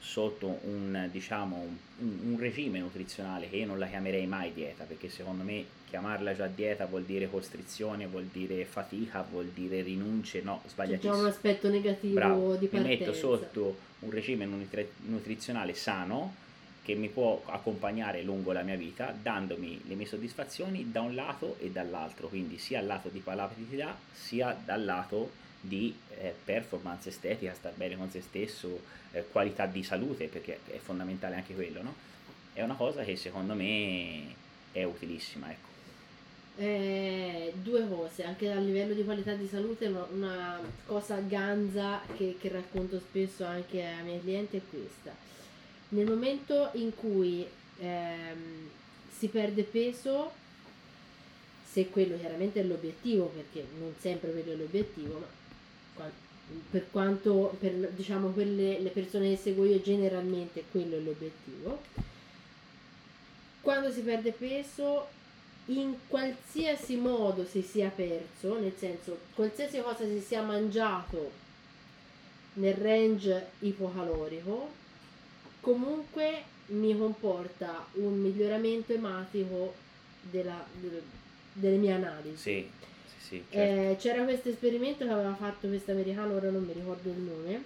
sotto 0.00 0.58
un, 0.64 1.08
diciamo, 1.12 1.56
un, 1.98 2.18
un 2.32 2.36
regime 2.38 2.78
nutrizionale 2.80 3.48
che 3.48 3.56
io 3.56 3.66
non 3.66 3.78
la 3.78 3.86
chiamerei 3.86 4.26
mai 4.26 4.52
dieta, 4.52 4.84
perché 4.84 5.08
secondo 5.10 5.42
me 5.44 5.64
chiamarla 5.88 6.34
già 6.34 6.46
dieta 6.46 6.86
vuol 6.86 7.04
dire 7.04 7.28
costrizione, 7.28 8.06
vuol 8.06 8.24
dire 8.32 8.64
fatica, 8.64 9.24
vuol 9.28 9.46
dire 9.46 9.82
rinunce, 9.82 10.40
no, 10.40 10.56
C'è 10.62 10.66
già 10.66 10.72
sbagliatissimo. 10.72 11.18
un 11.18 11.26
aspetto 11.26 11.68
negativo 11.68 12.14
Bravo, 12.14 12.54
di 12.54 12.68
mi 12.70 12.78
partenza. 12.80 12.88
metto 13.04 13.12
sotto 13.12 13.76
un 14.00 14.10
regime 14.10 14.46
nutri- 14.46 14.88
nutrizionale 15.06 15.74
sano 15.74 16.34
che 16.82 16.94
mi 16.94 17.08
può 17.08 17.42
accompagnare 17.44 18.22
lungo 18.22 18.52
la 18.52 18.62
mia 18.62 18.76
vita 18.76 19.14
dandomi 19.20 19.82
le 19.86 19.94
mie 19.96 20.06
soddisfazioni 20.06 20.90
da 20.90 21.02
un 21.02 21.14
lato 21.14 21.56
e 21.60 21.70
dall'altro, 21.70 22.28
quindi 22.28 22.56
sia 22.56 22.78
al 22.78 22.86
lato 22.86 23.10
di 23.10 23.18
palabilità 23.18 23.96
sia 24.12 24.56
dal 24.64 24.82
lato 24.84 25.30
di 25.60 25.94
eh, 26.18 26.34
performance 26.44 27.10
estetica, 27.10 27.52
star 27.54 27.72
bene 27.74 27.96
con 27.96 28.10
se 28.10 28.20
stesso, 28.22 28.80
eh, 29.12 29.24
qualità 29.30 29.66
di 29.66 29.82
salute, 29.82 30.26
perché 30.26 30.60
è 30.66 30.78
fondamentale 30.78 31.36
anche 31.36 31.54
quello, 31.54 31.82
no? 31.82 31.94
È 32.52 32.62
una 32.62 32.74
cosa 32.74 33.04
che 33.04 33.16
secondo 33.16 33.54
me 33.54 34.34
è 34.72 34.82
utilissima, 34.84 35.50
ecco. 35.50 35.68
Eh, 36.56 37.52
due 37.62 37.88
cose, 37.88 38.24
anche 38.24 38.50
a 38.50 38.58
livello 38.58 38.92
di 38.92 39.04
qualità 39.04 39.32
di 39.34 39.46
salute, 39.46 39.86
una, 39.86 40.60
cosa 40.86 41.18
ganza 41.20 42.02
che, 42.16 42.36
che 42.38 42.48
racconto 42.48 42.98
spesso 42.98 43.44
anche 43.44 43.84
ai 43.84 44.02
miei 44.02 44.20
clienti 44.20 44.56
è 44.56 44.60
questa. 44.68 45.14
Nel 45.90 46.06
momento 46.06 46.70
in 46.74 46.94
cui 46.94 47.46
ehm, 47.78 48.68
si 49.16 49.28
perde 49.28 49.62
peso, 49.62 50.32
se 51.64 51.88
quello 51.88 52.18
chiaramente 52.18 52.60
è 52.60 52.64
l'obiettivo, 52.64 53.26
perché 53.26 53.66
non 53.78 53.94
sempre 53.98 54.30
quello 54.32 54.52
è 54.52 54.56
l'obiettivo, 54.56 55.18
ma 55.18 55.26
per 56.70 56.90
quanto 56.90 57.56
per 57.60 57.90
diciamo 57.90 58.30
quelle 58.30 58.80
le 58.80 58.90
persone 58.90 59.30
che 59.30 59.36
seguo 59.36 59.64
io 59.64 59.80
generalmente 59.80 60.64
quello 60.70 60.96
è 60.96 61.00
l'obiettivo. 61.00 61.80
Quando 63.60 63.92
si 63.92 64.00
perde 64.00 64.32
peso 64.32 65.08
in 65.66 65.94
qualsiasi 66.08 66.96
modo 66.96 67.44
si 67.44 67.62
sia 67.62 67.90
perso, 67.90 68.58
nel 68.58 68.74
senso 68.76 69.18
qualsiasi 69.34 69.80
cosa 69.80 70.04
si 70.04 70.20
sia 70.20 70.42
mangiato 70.42 71.30
nel 72.54 72.74
range 72.74 73.50
ipocalorico, 73.60 74.70
comunque 75.60 76.42
mi 76.66 76.96
comporta 76.96 77.86
un 77.94 78.20
miglioramento 78.20 78.92
ematico 78.92 79.74
della- 80.22 80.64
del- 80.80 81.02
delle 81.52 81.76
mie 81.76 81.92
analisi. 81.92 82.36
Sì, 82.36 82.70
sì, 83.30 83.36
sì, 83.36 83.44
certo. 83.52 83.80
Eh, 83.80 83.96
c'era 84.00 84.24
questo 84.24 84.48
esperimento 84.48 85.04
che 85.06 85.10
aveva 85.12 85.34
fatto 85.34 85.68
questo 85.68 85.92
americano, 85.92 86.34
ora 86.34 86.50
non 86.50 86.64
mi 86.64 86.72
ricordo 86.72 87.08
il 87.10 87.16
nome, 87.18 87.62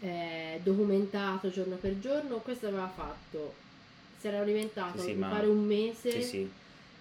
eh, 0.00 0.60
documentato 0.62 1.50
giorno 1.50 1.74
per 1.74 1.98
giorno. 1.98 2.36
Questo 2.36 2.68
aveva 2.68 2.88
fatto, 2.94 3.54
si 4.20 4.28
era 4.28 4.38
alimentato 4.38 4.98
Sì, 4.98 5.06
sì, 5.06 5.14
ma- 5.14 5.40
un 5.40 5.66
mese 5.66 6.22
Sì, 6.22 6.48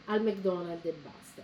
al 0.05 0.23
McDonald's 0.23 0.85
e 0.85 0.93
basta. 1.03 1.43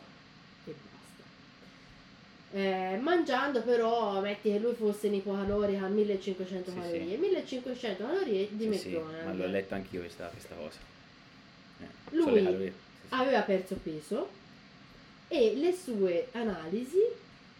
E 0.66 0.74
basta. 0.90 2.58
Eh, 2.96 2.98
mangiando 2.98 3.62
però, 3.62 4.20
metti 4.20 4.52
che 4.52 4.58
lui 4.58 4.74
fosse 4.74 5.08
in 5.08 5.14
ipocalorica 5.16 5.86
a 5.86 5.88
1500 5.88 6.72
Sì, 6.72 6.78
calorie, 6.78 7.14
sì. 7.14 7.18
1500 7.18 8.04
calorie 8.06 8.48
di 8.50 8.66
McDonald's. 8.66 9.24
ma 9.26 9.34
l'ho 9.34 9.52
letto 9.52 9.76
anch'io 9.76 10.00
questa, 10.00 10.26
questa 10.30 10.56
cosa. 10.56 10.80
Eh, 11.80 12.16
Lui 12.16 12.72
aveva 13.10 13.42
perso 13.42 13.76
peso 13.76 14.42
e 15.34 15.56
le 15.56 15.74
sue 15.74 16.28
analisi 16.34 17.00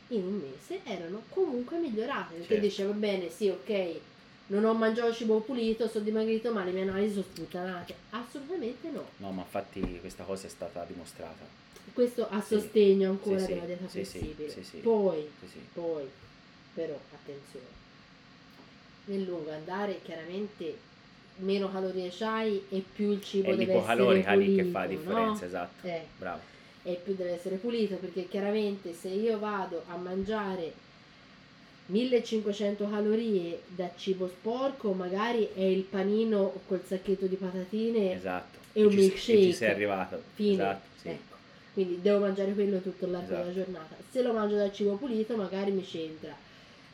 in 0.10 0.28
un 0.28 0.34
mese 0.36 0.82
erano 0.86 1.24
comunque 1.30 1.80
migliorate 1.80 2.34
perché 2.36 2.48
Certo. 2.48 2.62
diceva 2.66 2.92
bene 2.94 3.30
sì 3.30 3.50
ok 3.50 4.02
non 4.48 4.64
ho 4.66 4.74
mangiato 4.76 5.12
cibo 5.12 5.40
pulito 5.42 5.88
sono 5.88 6.04
dimagrito 6.04 6.54
ma 6.54 6.64
le 6.64 6.72
mie 6.72 6.84
analisi 6.84 7.14
sono 7.14 7.26
sputtanate 7.34 7.96
assolutamente 8.12 8.92
no 8.92 9.10
No, 9.18 9.32
ma 9.32 9.42
infatti 9.42 9.80
questa 10.02 10.24
cosa 10.24 10.46
è 10.46 10.50
stata 10.50 10.84
dimostrata. 10.84 11.48
questo 11.94 12.28
a 12.30 12.40
Sì. 12.42 12.58
sostegno 12.60 13.10
ancora 13.10 13.40
Sì, 13.40 13.48
della 13.48 13.66
dieta 13.66 13.88
Sì, 13.88 14.04
flessibile 14.04 14.50
Sì, 14.50 14.78
poi 14.82 15.28
poi 15.74 16.08
però 16.76 16.94
attenzione 17.12 17.82
nel 19.06 19.24
lungo 19.24 19.52
andare 19.52 20.00
chiaramente 20.04 20.76
meno 21.40 21.72
calorie 21.72 22.10
c'hai 22.12 22.62
e 22.70 22.82
più 22.94 23.10
il 23.12 23.24
cibo 23.24 23.48
È 23.52 23.56
deve 23.56 23.74
essere 23.74 23.76
l'ipocalorica 23.76 24.34
lì 24.34 24.46
che 24.54 24.64
pulito, 24.64 24.72
fa 24.72 24.80
la 24.80 24.86
no? 24.86 24.96
differenza, 24.96 25.46
esatto. 25.46 25.88
Eh, 25.88 26.06
Bravo. 26.20 26.53
E 26.84 27.00
più 27.02 27.16
deve 27.16 27.32
essere 27.32 27.56
pulito 27.56 27.96
perché 27.96 28.28
chiaramente 28.28 28.94
se 28.94 29.08
io 29.08 29.40
vado 29.40 29.84
a 29.88 29.96
mangiare 29.96 30.74
1500 31.86 32.90
calorie 32.90 33.62
da 33.68 33.90
cibo 33.96 34.28
sporco, 34.28 34.94
magari 34.94 35.50
è 35.54 35.62
il 35.64 35.84
panino 35.84 36.62
col 36.68 36.82
sacchetto 36.86 37.26
di 37.26 37.36
patatine 37.36 38.16
esatto. 38.16 38.60
e 38.74 38.84
un 38.84 38.92
ci, 38.92 38.98
milkshake. 38.98 39.40
E 39.40 39.44
ci 39.44 39.54
sei 39.54 39.70
arrivato. 39.70 40.22
Fine. 40.34 40.54
Esatto, 40.54 40.88
sì. 41.02 41.08
Ecco. 41.10 41.36
Quindi 41.74 42.02
devo 42.02 42.20
mangiare 42.20 42.54
quello 42.54 42.80
tutto 42.80 43.08
l'arco 43.08 43.26
Esatto. 43.26 43.42
della 43.42 43.54
giornata. 43.54 43.96
Se 44.10 44.22
lo 44.22 44.32
mangio 44.32 44.56
dal 44.56 44.72
cibo 44.72 44.96
pulito, 44.96 45.36
magari 45.36 45.72
mi 45.72 45.84
c'entra 45.84 46.36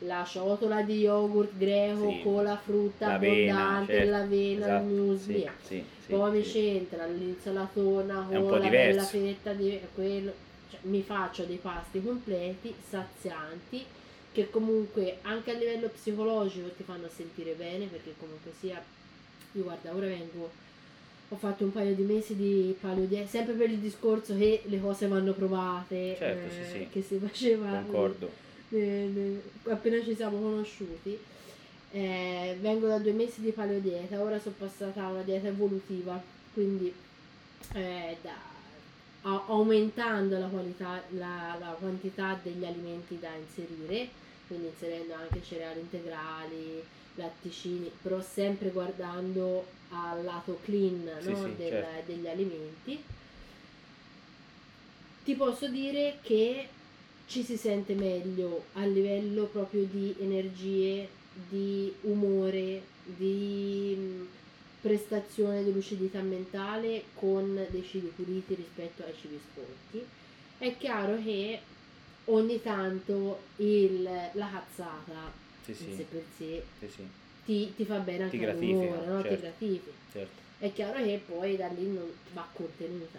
la 0.00 0.24
ciotola 0.24 0.82
di 0.82 1.00
yogurt 1.00 1.56
greco 1.56 2.10
Sì. 2.10 2.20
con 2.22 2.42
la 2.44 2.56
frutta 2.56 3.06
L'avena, 3.08 3.54
abbondante, 3.54 3.92
certo. 3.94 4.10
l'avena, 4.10 4.64
Esatto, 4.66 4.84
il 4.84 4.90
muesli. 4.92 5.50
sì, 5.66 5.84
sì, 6.06 6.12
Poi 6.12 6.30
mi 6.32 6.42
c'entra 6.42 7.06
l'insalatona 7.06 8.26
con 8.30 8.58
la 8.60 8.68
bella 8.68 9.02
fetta 9.02 9.52
di 9.52 9.78
quello. 9.94 10.32
Cioè, 10.70 10.78
mi 10.82 11.02
faccio 11.02 11.44
dei 11.44 11.56
pasti 11.56 12.02
completi, 12.02 12.74
sazianti, 12.88 13.84
che 14.32 14.48
comunque 14.50 15.18
anche 15.22 15.50
a 15.50 15.54
livello 15.54 15.88
psicologico 15.88 16.68
ti 16.76 16.82
fanno 16.84 17.08
sentire 17.14 17.52
bene, 17.52 17.86
perché 17.86 18.14
comunque 18.18 18.52
sia, 18.58 18.82
io 19.52 19.62
guarda, 19.64 19.92
ora 19.94 20.06
vengo, 20.06 20.50
ho 21.28 21.36
fatto 21.36 21.64
un 21.64 21.72
paio 21.72 21.94
di 21.94 22.02
mesi 22.02 22.36
di 22.36 22.74
paleo 22.80 23.04
dieta, 23.04 23.28
sempre 23.28 23.54
per 23.54 23.68
il 23.70 23.78
discorso 23.78 24.36
che 24.36 24.62
le 24.64 24.80
cose 24.80 25.08
vanno 25.08 25.32
provate, 25.32 26.14
Certo, 26.16 26.46
eh, 26.48 26.64
sì, 26.64 26.70
sì. 26.70 26.86
che 26.90 27.02
si 27.02 27.18
faceva 27.18 27.70
Concordo. 27.70 28.30
Appena 29.68 30.02
ci 30.02 30.14
siamo 30.14 30.38
conosciuti. 30.38 31.18
Eh, 31.92 32.56
vengo 32.60 32.86
da 32.86 32.98
due 32.98 33.12
mesi 33.12 33.40
di 33.40 33.50
paleo 33.50 33.80
dieta, 33.80 34.20
ora 34.22 34.38
sono 34.38 34.54
passata 34.56 35.04
a 35.04 35.08
una 35.10 35.22
dieta 35.22 35.48
evolutiva, 35.48 36.22
quindi 36.54 36.92
eh, 37.74 38.16
da- 38.22 38.48
a- 39.22 39.44
aumentando 39.48 40.38
la 40.38 40.46
qualità, 40.46 41.02
la, 41.10 41.56
la 41.58 41.76
quantità 41.78 42.38
degli 42.42 42.64
alimenti 42.64 43.18
da 43.18 43.30
inserire, 43.34 44.08
quindi 44.46 44.68
inserendo 44.68 45.14
anche 45.14 45.42
cereali 45.42 45.80
integrali, 45.80 46.82
latticini, 47.16 47.90
però 48.02 48.20
sempre 48.22 48.70
guardando 48.70 49.64
al 49.90 50.22
lato 50.22 50.60
clean 50.64 51.10
Sì, 51.20 51.30
no, 51.30 51.36
sì, 51.36 51.56
del- 51.56 51.68
certo. 51.68 52.12
degli 52.12 52.28
alimenti. 52.28 53.02
Ti 55.24 55.34
posso 55.34 55.68
dire 55.68 56.18
che 56.22 56.68
ci 57.30 57.44
si 57.44 57.56
sente 57.56 57.94
meglio 57.94 58.64
a 58.72 58.84
livello 58.84 59.44
proprio 59.44 59.84
di 59.84 60.12
energie, 60.18 61.06
di 61.48 61.92
umore, 62.02 62.82
di 63.04 63.94
mh, 63.96 64.26
prestazione 64.80 65.62
di 65.62 65.72
lucidità 65.72 66.20
mentale 66.22 67.04
con 67.14 67.54
dei 67.70 67.84
cibi 67.84 68.10
puliti 68.16 68.56
rispetto 68.56 69.04
ai 69.04 69.14
cibi 69.20 69.38
sporchi. 69.52 70.04
È 70.58 70.76
chiaro 70.76 71.22
che 71.22 71.60
ogni 72.24 72.60
tanto 72.62 73.38
il- 73.58 74.02
la 74.32 74.50
cazzata 74.50 75.30
Sì, 75.64 75.70
in 75.70 75.76
sé 75.76 75.84
sì, 75.94 76.04
per 76.10 76.22
sé 76.36 76.62
sì, 76.88 77.02
ti, 77.44 77.72
ti 77.76 77.84
fa 77.84 77.98
bene 77.98 78.24
anche 78.24 78.38
Ti 78.38 78.42
gratifica, 78.42 79.04
no? 79.04 79.16
ti 79.22 79.28
certo. 79.28 79.40
gratifica. 79.40 79.90
certo. 80.12 80.40
È 80.58 80.72
chiaro 80.72 81.02
che 81.04 81.20
poi 81.26 81.56
da 81.56 81.68
lì 81.68 81.86
non 81.86 82.10
va 82.34 82.44
contenuta. 82.52 83.18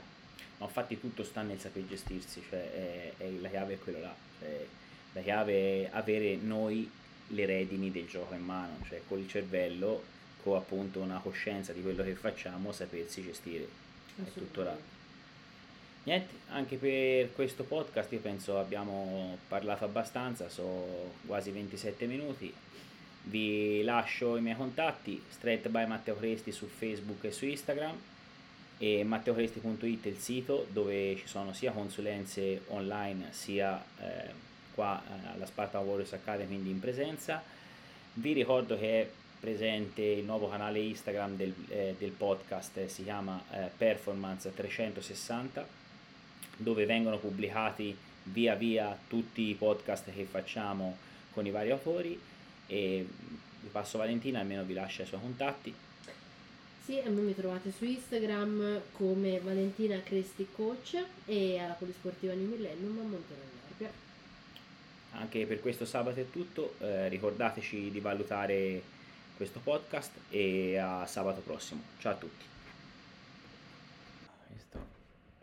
Ma 0.61 0.67
infatti 0.67 0.99
tutto 0.99 1.23
sta 1.23 1.41
nel 1.41 1.59
saper 1.59 1.87
gestirsi, 1.87 2.39
cioè 2.47 2.71
è, 2.71 3.13
è- 3.17 3.31
la 3.41 3.49
chiave 3.49 3.73
è 3.73 3.79
quello 3.79 3.99
là, 3.99 4.13
cioè, 4.39 4.63
la 5.13 5.21
chiave 5.21 5.53
è 5.85 5.89
avere 5.91 6.35
noi 6.35 6.87
le 7.29 7.45
redini 7.47 7.91
del 7.91 8.05
gioco 8.05 8.35
in 8.35 8.43
mano, 8.43 8.77
cioè 8.87 9.01
col 9.07 9.27
cervello, 9.27 10.03
con 10.43 10.55
appunto 10.57 10.99
una 10.99 11.17
coscienza 11.17 11.73
di 11.73 11.81
quello 11.81 12.03
che 12.03 12.13
facciamo, 12.13 12.71
sapersi 12.71 13.23
gestire. 13.23 13.67
È 14.23 14.29
tutto 14.33 14.61
là. 14.61 14.77
Niente, 16.03 16.33
anche 16.49 16.77
per 16.77 17.33
questo 17.33 17.63
podcast 17.63 18.11
io 18.11 18.19
penso 18.19 18.59
abbiamo 18.59 19.39
parlato 19.47 19.85
abbastanza, 19.85 20.47
sono 20.47 21.13
quasi 21.25 21.49
27 21.49 22.05
minuti. 22.05 22.53
Vi 23.23 23.81
lascio 23.81 24.37
i 24.37 24.41
miei 24.41 24.55
contatti, 24.55 25.19
straight 25.29 25.69
by 25.69 25.87
Matteo 25.87 26.15
Cresti 26.15 26.51
su 26.51 26.67
Facebook 26.67 27.23
e 27.23 27.31
su 27.31 27.45
Instagram 27.45 27.97
e 28.83 29.03
matteocresti.it 29.03 30.05
è 30.05 30.07
il 30.07 30.17
sito 30.17 30.65
dove 30.71 31.15
ci 31.15 31.27
sono 31.27 31.53
sia 31.53 31.71
consulenze 31.71 32.63
online 32.69 33.27
sia 33.29 33.79
eh, 33.99 34.31
qua 34.73 34.99
eh, 34.99 35.35
alla 35.35 35.45
Spartan 35.45 35.85
Warriors 35.85 36.13
Academy 36.13 36.47
quindi 36.47 36.71
in 36.71 36.79
presenza. 36.79 37.43
Vi 38.13 38.33
ricordo 38.33 38.79
che 38.79 39.01
è 39.01 39.09
presente 39.39 40.01
il 40.01 40.25
nuovo 40.25 40.49
canale 40.49 40.79
Instagram 40.79 41.35
del, 41.35 41.53
eh, 41.69 41.95
del 41.95 42.09
podcast, 42.09 42.77
eh, 42.77 42.89
si 42.89 43.03
chiama 43.03 43.39
eh, 43.51 43.69
Performance 43.77 44.51
360 44.51 45.63
dove 46.57 46.85
vengono 46.87 47.19
pubblicati 47.19 47.95
via 48.23 48.55
via 48.55 48.97
tutti 49.07 49.43
i 49.43 49.53
podcast 49.53 50.11
che 50.11 50.23
facciamo 50.23 50.97
con 51.33 51.45
i 51.45 51.51
vari 51.51 51.69
autori 51.69 52.19
e 52.65 53.07
vi 53.61 53.69
passo 53.71 53.99
Valentina, 53.99 54.39
almeno 54.39 54.63
vi 54.63 54.73
lascia 54.73 55.03
i 55.03 55.05
suoi 55.05 55.19
contatti. 55.19 55.71
Sì, 56.83 56.99
me 57.05 57.21
mi 57.21 57.35
trovate 57.35 57.71
su 57.71 57.85
Instagram 57.85 58.81
come 58.93 59.39
Valentina 59.39 60.01
Cresti 60.01 60.47
Coach 60.51 61.03
e 61.25 61.59
alla 61.59 61.73
Polisportiva 61.73 62.33
New 62.33 62.47
Millennium 62.47 62.97
a 62.97 63.03
Monterey 63.03 63.43
Nerbia. 63.67 63.91
Anche 65.11 65.45
per 65.45 65.61
questo 65.61 65.85
sabato 65.85 66.19
è 66.19 66.29
tutto, 66.31 66.73
eh, 66.79 67.07
ricordateci 67.07 67.91
di 67.91 67.99
valutare 67.99 68.81
questo 69.37 69.59
podcast 69.59 70.11
e 70.29 70.77
a 70.77 71.05
sabato 71.05 71.41
prossimo. 71.41 71.81
Ciao 71.99 72.13
a 72.13 72.15
tutti. 72.15 72.45